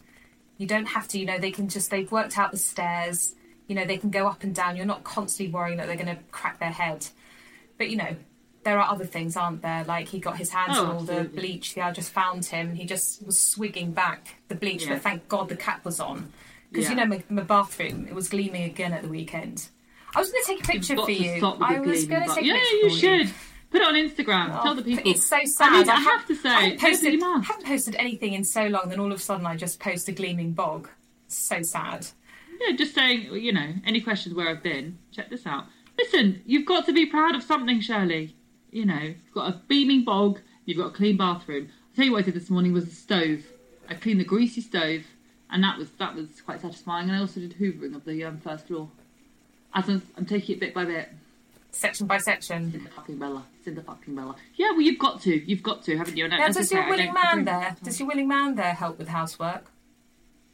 You 0.58 0.66
don't 0.66 0.86
have 0.86 1.06
to. 1.08 1.18
You 1.18 1.26
know, 1.26 1.38
they 1.38 1.50
can 1.50 1.68
just. 1.68 1.90
They've 1.90 2.10
worked 2.10 2.38
out 2.38 2.50
the 2.50 2.56
stairs. 2.56 3.34
You 3.68 3.74
know, 3.74 3.84
they 3.84 3.98
can 3.98 4.10
go 4.10 4.26
up 4.26 4.42
and 4.42 4.54
down. 4.54 4.76
You're 4.76 4.86
not 4.86 5.04
constantly 5.04 5.52
worrying 5.52 5.76
that 5.78 5.86
they're 5.86 5.96
going 5.96 6.16
to 6.16 6.22
crack 6.32 6.58
their 6.58 6.70
head. 6.72 7.06
But 7.78 7.90
you 7.90 7.96
know, 7.96 8.16
there 8.64 8.78
are 8.78 8.90
other 8.90 9.04
things, 9.04 9.36
aren't 9.36 9.62
there? 9.62 9.84
Like 9.84 10.08
he 10.08 10.18
got 10.18 10.36
his 10.36 10.50
hands 10.50 10.78
Oh, 10.78 10.84
on 10.86 10.90
all 10.96 11.00
the 11.02 11.24
bleach. 11.24 11.76
Yeah, 11.76 11.88
I 11.88 11.92
just 11.92 12.10
found 12.12 12.44
him. 12.44 12.74
He 12.74 12.84
just 12.84 13.24
was 13.26 13.40
swigging 13.40 13.92
back 13.92 14.36
the 14.48 14.54
bleach, 14.54 14.84
Yeah. 14.84 14.94
but 14.94 15.02
thank 15.02 15.28
God 15.28 15.48
the 15.48 15.56
cap 15.56 15.84
was 15.84 16.00
on. 16.00 16.32
Because 16.70 16.88
you 16.88 16.96
know, 16.96 17.04
my, 17.06 17.22
my 17.28 17.42
bathroom 17.42 18.06
it 18.08 18.14
was 18.14 18.28
gleaming 18.28 18.62
again 18.64 18.92
at 18.92 19.02
the 19.02 19.08
weekend. 19.08 19.68
I 20.14 20.20
was 20.20 20.30
going 20.30 20.42
to 20.44 20.48
take 20.48 20.64
a 20.64 20.66
picture 20.72 20.96
for 20.96 21.10
you. 21.10 21.32
I 21.60 21.80
was 21.80 22.04
going 22.06 22.22
to 22.28 22.34
take 22.34 22.44
a 22.44 22.46
Yeah, 22.46 22.54
you 22.54 22.90
should. 22.90 23.32
Put 23.70 23.80
it 23.80 23.86
on 23.88 23.94
Instagram. 23.94 24.54
Oh, 24.58 24.62
Tell 24.62 24.74
the 24.74 24.82
people. 24.82 25.10
It's 25.10 25.24
so 25.26 25.38
sad. 25.46 25.68
I 25.72 25.78
mean, 25.78 25.88
I 25.88 25.94
ha- 25.94 26.18
have 26.18 26.26
to 26.26 26.34
say, 26.34 26.48
I 26.50 26.60
haven't 26.60 26.80
posted, 26.80 27.18
must. 27.20 27.46
haven't 27.48 27.64
posted 27.66 27.96
anything 27.98 28.34
in 28.34 28.44
so 28.44 28.66
long. 28.66 28.90
Then 28.90 29.00
all 29.00 29.10
of 29.10 29.18
a 29.18 29.22
sudden, 29.22 29.46
I 29.46 29.56
just 29.56 29.80
post 29.80 30.08
a 30.08 30.12
gleaming 30.12 30.52
bog. 30.52 30.90
So 31.28 31.62
sad. 31.62 32.06
Yeah, 32.60 32.76
just 32.76 32.94
saying, 32.94 33.32
you 33.34 33.50
know, 33.52 33.72
any 33.86 34.02
questions 34.02 34.34
where 34.34 34.48
I've 34.50 34.62
been, 34.62 34.98
check 35.10 35.30
this 35.30 35.46
out. 35.46 35.64
Listen, 35.98 36.42
you've 36.44 36.66
got 36.66 36.84
to 36.86 36.92
be 36.92 37.06
proud 37.06 37.34
of 37.34 37.42
something, 37.42 37.80
Shirley. 37.80 38.36
You 38.72 38.86
know, 38.86 38.98
you've 39.00 39.34
got 39.34 39.52
a 39.52 39.60
beaming 39.68 40.02
bog, 40.02 40.40
you've 40.64 40.78
got 40.78 40.86
a 40.86 40.90
clean 40.90 41.18
bathroom. 41.18 41.68
I'll 41.68 41.96
tell 41.96 42.04
you 42.06 42.12
what 42.12 42.20
I 42.20 42.22
did 42.22 42.34
this 42.34 42.48
morning 42.48 42.72
was 42.72 42.86
the 42.86 42.94
stove. 42.94 43.44
I 43.86 43.94
cleaned 43.94 44.18
the 44.18 44.24
greasy 44.24 44.62
stove, 44.62 45.02
and 45.50 45.62
that 45.62 45.76
was 45.76 45.90
that 45.98 46.14
was 46.14 46.40
quite 46.40 46.62
satisfying. 46.62 47.08
And 47.08 47.16
I 47.16 47.20
also 47.20 47.40
did 47.40 47.58
hoovering 47.58 47.94
of 47.94 48.06
the 48.06 48.24
um, 48.24 48.38
first 48.38 48.66
floor. 48.66 48.88
As 49.74 49.88
I'm, 49.90 50.02
I'm 50.16 50.24
taking 50.24 50.56
it 50.56 50.60
bit 50.60 50.72
by 50.72 50.86
bit. 50.86 51.10
Section 51.70 52.06
by 52.06 52.16
section. 52.16 52.72
Cinda 52.72 52.90
fucking 52.90 53.18
Bella. 53.18 53.44
Cinda 53.62 53.82
fucking 53.82 54.14
Bella. 54.14 54.36
Yeah, 54.56 54.70
well, 54.70 54.80
you've 54.80 54.98
got 54.98 55.20
to. 55.22 55.50
You've 55.50 55.62
got 55.62 55.82
to, 55.84 55.96
haven't 55.98 56.16
you? 56.16 56.24
And 56.24 56.32
Now, 56.32 56.48
does 56.48 56.72
your 56.72 56.88
willing 56.88 57.12
man 57.12 57.44
there? 57.44 57.76
Does 57.82 58.00
your 58.00 58.08
willing 58.08 58.28
man 58.28 58.54
there 58.54 58.72
help 58.72 58.98
with 58.98 59.08
housework? 59.08 59.70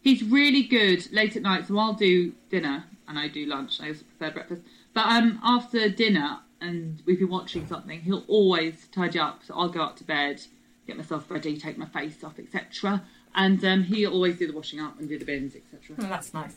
He's 0.01 0.25
really 0.25 0.63
good 0.65 1.13
late 1.13 1.37
at 1.37 1.43
night, 1.43 1.69
so 1.69 1.79
I'll 1.79 1.93
do 1.93 2.33
dinner 2.51 2.85
and 3.07 3.19
I 3.19 3.29
do 3.29 3.47
lunch. 3.47 3.81
I 3.81 3.89
also 3.89 4.05
prepare 4.05 4.33
breakfast. 4.33 4.63
But 4.95 5.07
um, 5.07 5.41
after 5.43 5.89
dinner, 5.89 6.39
and 6.61 7.03
we've 7.07 7.19
been 7.19 7.29
watching 7.29 7.67
something, 7.67 8.01
he'll 8.01 8.25
always 8.29 8.89
tidy 8.89 9.19
up. 9.19 9.43
So 9.45 9.55
I'll 9.55 9.69
go 9.69 9.83
up 9.83 9.97
to 9.97 10.05
bed, 10.05 10.43
get 10.87 10.97
myself 10.97 11.31
ready, 11.31 11.57
take 11.57 11.79
my 11.79 11.87
face 11.87 12.23
off, 12.25 12.39
etc. 12.39 13.03
And 13.35 13.65
um, 13.65 13.85
he'll 13.85 14.13
always 14.13 14.39
do 14.39 14.47
the 14.47 14.53
washing 14.53 14.81
up 14.81 14.99
and 14.99 15.09
do 15.09 15.19
the 15.19 15.25
bins, 15.25 15.55
etc. 15.55 15.97
Oh, 15.99 16.09
that's 16.09 16.35
nice. 16.35 16.57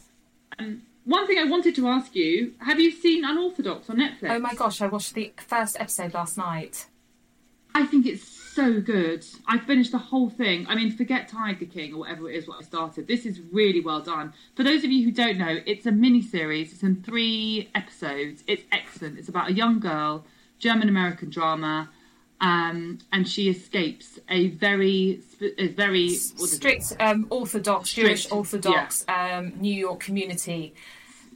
Um, 0.58 0.84
one 1.04 1.28
thing 1.28 1.38
I 1.38 1.46
wanted 1.46 1.76
to 1.76 1.88
ask 1.88 2.16
you: 2.16 2.54
Have 2.60 2.80
you 2.80 2.92
seen 2.92 3.26
Unorthodox 3.26 3.90
on 3.90 3.98
Netflix? 3.98 4.30
Oh 4.30 4.40
my 4.40 4.54
gosh, 4.54 4.82
I 4.82 4.88
watched 4.88 5.14
the 5.14 5.34
first 5.38 5.78
episode 5.80 6.14
last 6.14 6.38
night. 6.38 6.88
I 7.74 7.86
think 7.86 8.06
it's 8.06 8.31
so 8.54 8.82
good. 8.82 9.26
I 9.48 9.58
finished 9.58 9.92
the 9.92 9.98
whole 9.98 10.30
thing. 10.30 10.66
I 10.68 10.76
mean, 10.76 10.92
forget 10.92 11.28
Tiger 11.28 11.66
King 11.66 11.94
or 11.94 12.00
whatever 12.00 12.30
it 12.30 12.36
is 12.36 12.48
what 12.48 12.60
I 12.62 12.64
started. 12.64 13.08
This 13.08 13.26
is 13.26 13.40
really 13.52 13.82
well 13.82 14.02
done. 14.02 14.34
For 14.56 14.64
those 14.64 14.84
of 14.84 14.92
you 14.92 15.06
who 15.06 15.12
don't 15.12 15.38
know, 15.38 15.60
it's 15.66 15.86
a 15.86 15.92
mini 15.92 16.22
series. 16.22 16.74
It's 16.74 16.84
in 16.84 17.02
three 17.04 17.70
episodes. 17.76 18.44
It's 18.48 18.64
excellent. 18.72 19.18
It's 19.20 19.30
about 19.30 19.50
a 19.50 19.54
young 19.54 19.80
girl, 19.80 20.26
German 20.60 20.90
American 20.90 21.30
drama, 21.30 21.90
um, 22.42 23.00
and 23.14 23.28
she 23.28 23.50
escapes 23.50 24.20
a 24.28 24.50
very, 24.50 25.22
a 25.58 25.68
very 25.68 26.08
what 26.08 26.14
is 26.14 26.42
it? 26.42 26.48
Strict 26.48 26.94
um, 27.00 27.28
Orthodox, 27.30 27.92
Strict, 27.92 28.08
Jewish 28.08 28.32
Orthodox 28.32 29.06
um, 29.08 29.54
New 29.62 29.74
York 29.74 30.00
community. 30.00 30.74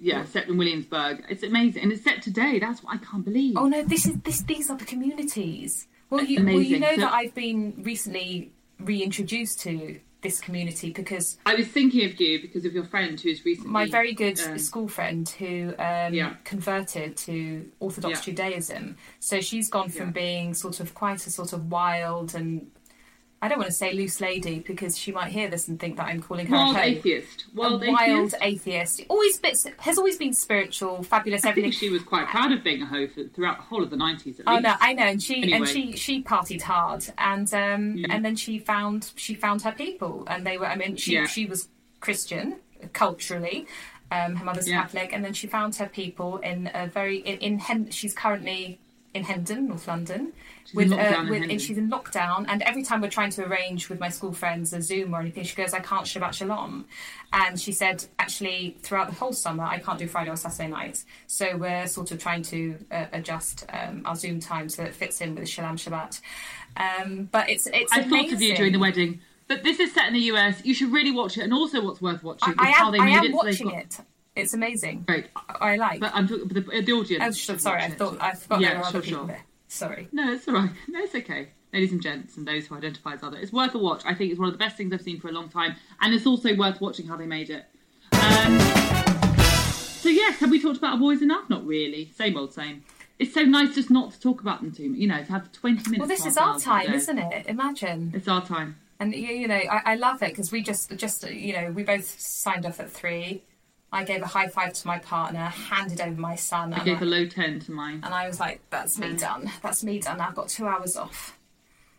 yeah, 0.02 0.26
set 0.26 0.48
in 0.50 0.58
Williamsburg. 0.58 1.24
It's 1.30 1.44
amazing, 1.44 1.84
and 1.84 1.92
it's 1.92 2.04
set 2.04 2.22
today. 2.24 2.60
That's 2.60 2.84
what 2.84 2.96
I 2.96 2.98
can't 2.98 3.24
believe. 3.24 3.56
Oh 3.56 3.68
no, 3.68 3.84
this 3.84 4.06
is 4.06 4.18
this. 4.24 4.42
These 4.42 4.70
are 4.70 4.78
the 4.78 4.86
communities. 4.86 5.88
Well, 6.10 6.24
you 6.24 6.44
well, 6.46 6.62
you 6.62 6.80
know 6.80 6.96
So- 6.96 7.02
that 7.02 7.14
I've 7.14 7.34
been 7.36 7.74
recently 7.78 8.52
reintroduced 8.80 9.62
to 9.62 10.00
this 10.22 10.40
community 10.42 10.90
because 10.92 11.38
I 11.46 11.54
was 11.54 11.68
thinking 11.68 12.04
of 12.10 12.20
you 12.20 12.42
because 12.42 12.66
of 12.66 12.74
your 12.74 12.86
friend 12.86 13.20
who's 13.20 13.46
recently 13.46 13.72
my 13.72 13.86
very 13.88 14.12
good 14.14 14.40
um, 14.42 14.58
school 14.58 14.88
friend 14.88 15.28
who 15.30 15.70
um, 15.78 16.14
Yeah. 16.16 16.34
converted 16.44 17.16
to 17.18 17.70
Orthodox 17.80 18.20
Yeah. 18.20 18.34
Judaism. 18.34 18.98
So 19.20 19.40
she's 19.40 19.70
gone 19.70 19.90
from 19.90 20.08
Yeah. 20.08 20.12
being 20.14 20.54
sort 20.56 20.80
of 20.80 20.96
quite 20.96 21.26
a 21.28 21.30
sort 21.30 21.54
of 21.54 21.70
wild 21.72 22.34
and 22.34 22.72
I 23.42 23.48
don't 23.48 23.58
want 23.60 23.70
to 23.70 23.76
say 23.76 23.94
loose 23.94 24.22
lady 24.22 24.60
because 24.60 24.98
she 24.98 25.12
might 25.12 25.32
hear 25.32 25.50
this 25.50 25.68
and 25.68 25.80
think 25.80 25.98
that 25.98 26.08
I'm 26.08 26.22
calling 26.22 26.48
her 26.48 26.56
wild 26.56 26.76
a 26.78 26.84
atheist. 26.84 27.46
Wild 27.54 27.84
a 27.84 27.92
wild 27.92 28.34
atheist. 28.42 28.98
atheist. 28.98 29.02
Always 29.10 29.38
bits 29.38 29.68
has 29.80 29.98
always 30.00 30.18
been 30.18 30.34
spiritual, 30.34 31.04
fabulous, 31.04 31.46
I 31.46 31.50
everything. 31.50 31.72
think 31.72 31.80
she 31.80 31.90
was 31.90 32.02
quite 32.02 32.28
proud 32.28 32.52
of 32.54 32.64
being 32.64 32.82
a 32.82 32.86
hoe 32.88 33.08
for, 33.08 33.26
throughout 33.26 33.58
the 33.58 33.64
whole 33.64 33.84
of 33.84 33.90
the 33.92 33.98
nineties. 33.98 34.40
At 34.40 34.46
Oh 34.48 34.54
least. 34.54 34.64
no, 34.64 34.74
I 34.80 34.94
know, 34.94 35.04
and 35.04 35.22
she 35.22 35.54
and 35.54 35.68
she 35.68 35.96
she 35.96 36.24
partied 36.24 36.62
hard, 36.64 37.06
and 37.20 37.54
um 37.54 37.98
Yeah. 37.98 38.08
and 38.10 38.26
then 38.26 38.36
she 38.36 38.58
found 38.58 39.12
she 39.16 39.36
found 39.36 39.62
her 39.64 39.72
people, 39.74 40.24
and 40.28 40.46
they 40.48 40.58
were. 40.58 40.66
I 40.68 40.76
mean, 40.76 40.96
she 40.96 41.14
Yeah. 41.14 41.28
she 41.28 41.46
was 41.46 41.68
Christian 42.00 42.56
culturally. 42.94 43.68
Um, 44.12 44.36
her 44.36 44.46
mother's 44.46 44.70
Yeah. 44.70 44.82
Catholic, 44.84 45.14
and 45.14 45.26
then 45.26 45.34
she 45.34 45.48
found 45.48 45.76
her 45.78 45.88
people 45.88 46.38
in 46.38 46.70
a 46.74 46.88
very 46.88 47.18
in, 47.18 47.38
in 47.40 47.60
Hen- 47.60 47.90
she's 47.92 48.14
currently 48.14 48.80
in 49.16 49.24
Hendon, 49.24 49.68
North 49.70 49.88
London, 49.88 50.34
She's 50.66 50.76
with, 50.76 50.92
in 50.92 51.30
with 51.30 51.40
Hendon. 51.42 51.60
she's 51.60 51.78
in 51.78 51.90
lockdown. 51.90 52.46
And 52.48 52.62
every 52.64 52.84
time 52.84 53.02
we're 53.02 53.10
trying 53.10 53.32
to 53.32 53.46
arrange 53.46 53.90
with 53.90 54.00
my 54.00 54.10
school 54.10 54.34
friends 54.34 54.74
a 54.74 54.82
Zoom 54.82 55.16
or 55.16 55.20
anything, 55.22 55.44
she 55.44 55.56
goes, 55.56 55.74
"I 55.74 55.80
can't 55.80 56.06
Shabbat 56.06 56.34
Shalom," 56.34 56.86
and 57.34 57.60
she 57.60 57.72
said, 57.72 58.06
actually, 58.20 58.78
throughout 58.82 59.08
the 59.08 59.16
whole 59.16 59.34
summer, 59.34 59.64
I 59.64 59.80
can't 59.80 59.98
do 59.98 60.08
Friday 60.08 60.30
or 60.32 60.36
Saturday 60.36 60.68
nights. 60.70 61.06
So 61.28 61.58
we're 61.58 61.88
sort 61.88 62.12
of 62.12 62.20
trying 62.20 62.44
to 62.44 62.78
uh, 62.92 63.06
adjust 63.14 63.66
um, 63.74 64.04
our 64.06 64.16
Zoom 64.16 64.40
time 64.40 64.70
so 64.70 64.82
that 64.84 64.90
it 64.90 64.96
fits 64.96 65.22
in 65.22 65.34
with 65.34 65.44
the 65.46 65.50
Shalom 65.50 65.78
Shabbat. 65.78 66.20
Um, 66.78 67.30
but 67.32 67.50
it's 67.50 67.68
it's 67.68 67.92
I 67.94 68.04
thought 68.04 68.12
of 68.20 68.42
you 68.42 68.50
amazing. 68.50 68.56
during 68.56 68.74
the 68.74 68.80
wedding. 68.80 69.22
But 69.48 69.64
this 69.64 69.80
is 69.80 69.94
set 69.94 70.08
in 70.08 70.14
the 70.14 70.20
US. 70.34 70.66
You 70.66 70.74
should 70.74 70.92
really 70.92 71.12
watch 71.12 71.38
it. 71.38 71.42
And 71.44 71.54
also, 71.54 71.80
what's 71.86 72.02
worth 72.02 72.24
watching 72.24 72.56
I, 72.58 72.66
I 72.68 72.70
is 72.72 72.76
how 72.78 72.86
am, 72.88 72.92
they 72.94 73.00
I 73.00 73.06
made 73.06 73.14
am 73.14 73.24
it. 73.26 73.32
so 73.32 73.32
they've 73.32 73.36
watching 73.62 73.68
got- 73.70 73.78
it. 73.78 73.98
It's 74.36 74.54
amazing. 74.54 75.04
Great. 75.08 75.28
I, 75.36 75.74
I 75.74 75.76
like. 75.78 76.00
But 76.00 76.12
I'm 76.14 76.28
talking 76.28 76.48
the, 76.50 76.62
the 76.62 76.92
audience. 76.92 77.50
oh, 77.50 77.58
sorry, 77.58 77.82
I 77.84 77.86
it. 77.88 77.98
thought 77.98 78.18
I 78.22 78.34
forgot 78.34 78.62
Yeah, 78.62 78.70
there 78.74 78.80
were 78.80 78.92
sure, 78.92 79.04
sure. 79.04 79.28
there. 79.28 79.44
Sorry. 79.68 80.08
No, 80.12 80.32
it's 80.34 80.48
all 80.48 80.54
right. 80.56 80.70
No, 80.88 81.00
it's 81.02 81.16
okay. 81.16 81.50
Ladies 81.74 81.92
and 81.92 82.02
gents, 82.02 82.38
and 82.38 82.48
those 82.48 82.68
who 82.68 82.76
identify 82.76 83.14
as 83.14 83.24
other. 83.24 83.38
It's 83.38 83.52
worth 83.52 83.74
a 83.76 83.78
watch. 83.80 84.02
I 84.06 84.14
think 84.14 84.32
it's 84.32 84.40
one 84.40 84.48
of 84.48 84.54
the 84.54 84.58
best 84.60 84.78
things 84.78 84.94
I've 84.94 85.02
seen 85.02 85.20
for 85.20 85.28
a 85.30 85.32
long 85.32 85.50
time. 85.50 85.76
And 86.02 86.14
it's 86.14 86.26
also 86.26 86.56
worth 86.56 86.80
watching 86.80 87.08
how 87.08 87.18
they 87.18 87.26
made 87.26 87.50
it. 87.50 87.66
Um, 88.14 88.60
so, 90.02 90.10
yes, 90.10 90.38
have 90.40 90.52
we 90.52 90.62
talked 90.62 90.78
about 90.78 90.94
our 90.94 91.00
boys 91.00 91.22
enough? 91.22 91.50
Not 91.50 91.66
really. 91.66 92.12
Same 92.16 92.38
old 92.38 92.54
same. 92.54 92.84
It's 93.18 93.34
so 93.34 93.42
nice 93.44 93.74
just 93.76 93.90
not 93.90 94.12
to 94.12 94.20
talk 94.20 94.42
about 94.42 94.62
them 94.62 94.72
too 94.72 94.90
much. 94.90 95.00
You 95.00 95.08
know, 95.08 95.24
to 95.24 95.32
have 95.32 95.52
20 95.52 95.76
minutes. 95.90 96.00
Well, 96.00 96.08
this 96.08 96.26
is 96.26 96.38
our 96.38 96.60
time, 96.60 96.94
isn't 96.94 97.18
it? 97.18 97.48
Imagine. 97.48 98.12
It's 98.14 98.28
our 98.28 98.46
time. 98.46 98.78
And 99.00 99.14
you, 99.14 99.28
you 99.28 99.48
know, 99.48 99.56
I, 99.56 99.82
I 99.86 99.96
love 99.96 100.22
it 100.22 100.30
because 100.30 100.52
we 100.52 100.62
just, 100.62 100.96
just 100.98 101.30
you 101.30 101.54
know, 101.54 101.72
we 101.72 101.84
both 101.84 102.06
signed 102.20 102.66
off 102.66 102.80
at 102.80 102.92
three. 102.92 103.44
I 103.96 104.04
gave 104.04 104.22
a 104.22 104.28
high 104.28 104.48
five 104.50 104.74
to 104.74 104.88
my 104.88 105.00
partner, 105.00 105.46
handed 105.46 106.02
over 106.02 106.20
my 106.20 106.36
son, 106.36 106.74
I 106.74 106.78
and 106.78 106.86
gave 106.86 106.98
I, 106.98 107.02
a 107.02 107.06
low 107.06 107.26
10 107.26 107.60
to 107.62 107.72
mine. 107.72 108.02
and 108.04 108.14
I 108.14 108.28
was 108.28 108.40
like, 108.40 108.62
"That's 108.70 108.98
me 109.00 109.14
done. 109.14 109.50
That's 109.64 109.84
me 109.84 110.00
done. 110.00 110.20
I've 110.22 110.36
got 110.36 110.50
two 110.50 110.68
hours 110.68 110.96
off." 110.96 111.38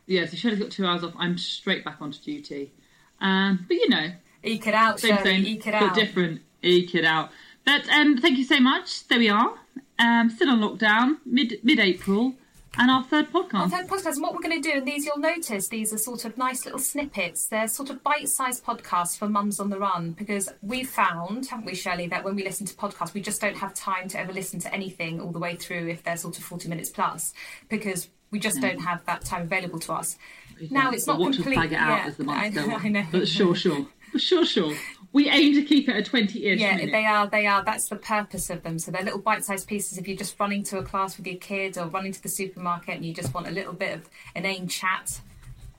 Yeah, 0.07 0.27
so 0.27 0.37
Shelley's 0.37 0.59
got 0.61 0.71
two 0.71 0.87
hours 0.87 1.03
off. 1.03 1.15
I'm 1.19 1.37
straight 1.39 1.85
back 1.85 2.01
onto 2.01 2.19
duty. 2.21 2.73
Um, 3.21 3.65
but 3.67 3.75
you 3.75 3.89
know, 3.89 4.11
Eke 4.45 4.67
it 4.69 4.75
out, 4.75 5.01
same 5.01 5.17
Shirley. 5.17 5.23
thing, 5.43 5.47
Eke 5.47 5.67
it 5.69 5.75
out. 5.75 5.95
different. 5.95 6.43
Eke 6.63 6.95
it 6.97 7.05
out. 7.05 7.31
But 7.65 7.89
um, 7.89 8.19
thank 8.19 8.39
you 8.39 8.45
so 8.45 8.61
much. 8.61 9.09
There 9.09 9.19
we 9.19 9.29
are. 9.31 9.55
Um, 9.99 10.31
still 10.31 10.51
on 10.51 10.61
lockdown, 10.61 11.17
mid 11.25 11.59
mid 11.65 11.81
April, 11.81 12.35
and 12.79 12.91
our 12.91 13.03
third 13.05 13.33
podcast. 13.33 13.55
Our 13.55 13.69
third 13.69 13.89
podcast, 13.89 14.15
and 14.15 14.23
what 14.23 14.35
we're 14.35 14.41
going 14.49 14.61
to 14.63 14.71
do, 14.71 14.79
and 14.79 14.87
these 14.87 15.05
you'll 15.07 15.19
notice, 15.19 15.69
these 15.69 15.93
are 15.93 15.99
sort 15.99 16.25
of 16.25 16.37
nice 16.37 16.65
little 16.65 16.81
snippets. 16.81 17.47
They're 17.47 17.69
sort 17.69 17.91
of 17.91 18.03
bite-sized 18.03 18.65
podcasts 18.65 19.17
for 19.19 19.29
mums 19.29 19.61
on 19.61 19.71
the 19.71 19.79
run 19.79 20.13
because 20.13 20.49
we've 20.63 20.89
found, 20.89 21.47
haven't 21.47 21.67
we, 21.67 21.75
Shirley, 21.75 22.07
that 22.09 22.25
when 22.25 22.37
we 22.37 22.45
listen 22.45 22.67
to 22.67 22.75
podcasts, 22.75 23.15
we 23.15 23.21
just 23.21 23.41
don't 23.41 23.57
have 23.57 23.75
time 23.75 24.09
to 24.09 24.19
ever 24.19 24.33
listen 24.33 24.61
to 24.61 24.75
anything 24.75 25.21
all 25.21 25.33
the 25.33 25.39
way 25.39 25.57
through 25.57 25.89
if 25.89 26.03
they're 26.03 26.17
sort 26.17 26.39
of 26.39 26.45
40 26.45 26.69
minutes 26.69 26.91
plus 26.91 27.33
because 27.69 28.09
we 28.31 28.39
just 28.39 28.61
don't 28.61 28.81
have 28.81 29.05
that 29.07 29.25
time 29.25 29.43
available 29.43 29.79
to 29.81 29.93
us. 29.93 30.17
Now 30.71 30.91
it's 30.91 31.07
not 31.07 31.19
complete- 31.19 31.57
bag 31.57 31.73
it 31.73 31.77
out 31.77 31.99
yeah, 31.99 32.07
as 32.07 32.17
the 32.17 32.25
months 32.25 32.43
I 32.59 32.61
go 32.61 32.67
know, 32.67 32.75
on. 32.77 32.87
I 32.87 32.89
know. 32.89 33.07
But 33.13 33.29
sure, 33.29 33.55
sure, 33.55 33.87
sure, 34.17 34.45
sure. 34.45 34.75
We 35.17 35.31
aim 35.31 35.55
to 35.55 35.63
keep 35.63 35.89
it 35.89 35.97
a 35.97 36.03
twenty-ish 36.03 36.61
Yeah, 36.61 36.77
minute. 36.77 36.93
they 36.93 37.07
are. 37.07 37.27
They 37.27 37.47
are. 37.47 37.65
That's 37.65 37.89
the 37.89 37.97
purpose 37.97 38.51
of 38.51 38.63
them. 38.63 38.79
So 38.79 38.91
they're 38.91 39.03
little 39.03 39.19
bite-sized 39.19 39.67
pieces. 39.67 39.97
If 39.97 40.07
you're 40.07 40.17
just 40.19 40.39
running 40.39 40.63
to 40.65 40.77
a 40.77 40.83
class 40.83 41.17
with 41.17 41.27
your 41.27 41.39
kids 41.39 41.79
or 41.79 41.87
running 41.87 42.13
to 42.13 42.23
the 42.23 42.29
supermarket 42.29 42.97
and 42.97 43.03
you 43.03 43.15
just 43.15 43.33
want 43.33 43.47
a 43.47 43.51
little 43.51 43.73
bit 43.73 43.95
of 43.95 44.11
inane 44.35 44.69
chat, 44.69 45.19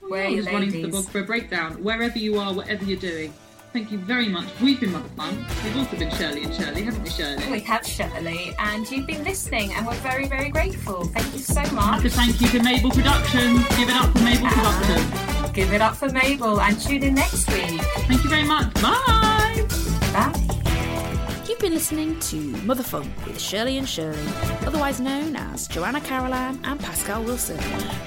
where 0.00 0.24
are 0.24 0.28
you 0.28 0.42
just 0.42 0.52
running 0.52 0.72
to 0.72 0.82
the 0.82 0.88
blog 0.88 1.04
for 1.08 1.20
a 1.20 1.24
breakdown. 1.24 1.84
Wherever 1.84 2.18
you 2.18 2.36
are, 2.36 2.52
whatever 2.52 2.84
you're 2.84 2.98
doing. 2.98 3.32
Thank 3.72 3.92
you 3.92 3.98
very 3.98 4.28
much. 4.28 4.48
We've 4.60 4.80
been 4.80 4.90
Motherfunk. 4.90 5.62
We've 5.62 5.76
also 5.76 5.96
been 5.96 6.10
Shirley 6.16 6.42
and 6.42 6.52
Shirley, 6.52 6.82
haven't 6.82 7.04
we, 7.04 7.10
Shirley? 7.10 7.48
We 7.48 7.60
have 7.60 7.86
Shirley, 7.86 8.56
and 8.58 8.90
you've 8.90 9.06
been 9.06 9.22
listening, 9.22 9.72
and 9.74 9.86
we're 9.86 9.94
very, 9.94 10.26
very 10.26 10.48
grateful. 10.48 11.04
Thank 11.04 11.32
you 11.32 11.38
so 11.38 11.62
much. 11.76 12.02
could 12.02 12.10
thank 12.10 12.40
you 12.40 12.48
to 12.48 12.60
Mabel 12.60 12.90
Productions. 12.90 13.68
Give 13.76 13.88
it 13.88 13.94
up 13.94 14.10
for 14.10 14.24
Mabel 14.24 14.48
Productions. 14.48 15.27
Give 15.58 15.72
it 15.72 15.80
up 15.80 15.96
for 15.96 16.08
Mabel, 16.10 16.60
and 16.60 16.80
tune 16.80 17.02
in 17.02 17.14
next 17.14 17.50
week. 17.50 17.80
Thank 18.06 18.22
you 18.22 18.30
very 18.30 18.44
much. 18.44 18.72
Bye. 18.74 19.66
Bye. 20.12 21.44
You've 21.48 21.58
been 21.58 21.74
listening 21.74 22.16
to 22.20 22.36
Motherfunk 22.62 23.26
with 23.26 23.40
Shirley 23.40 23.76
and 23.76 23.88
Shirley, 23.88 24.22
otherwise 24.64 25.00
known 25.00 25.34
as 25.34 25.66
Joanna 25.66 26.00
Carolan 26.00 26.60
and 26.62 26.78
Pascal 26.78 27.24
Wilson, 27.24 27.58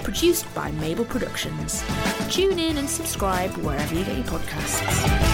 produced 0.02 0.46
by 0.56 0.72
Mabel 0.72 1.04
Productions. 1.04 1.84
Tune 2.30 2.58
in 2.58 2.78
and 2.78 2.90
subscribe 2.90 3.52
wherever 3.58 3.96
you 3.96 4.06
get 4.06 4.16
your 4.16 4.28
podcasts. 4.28 5.31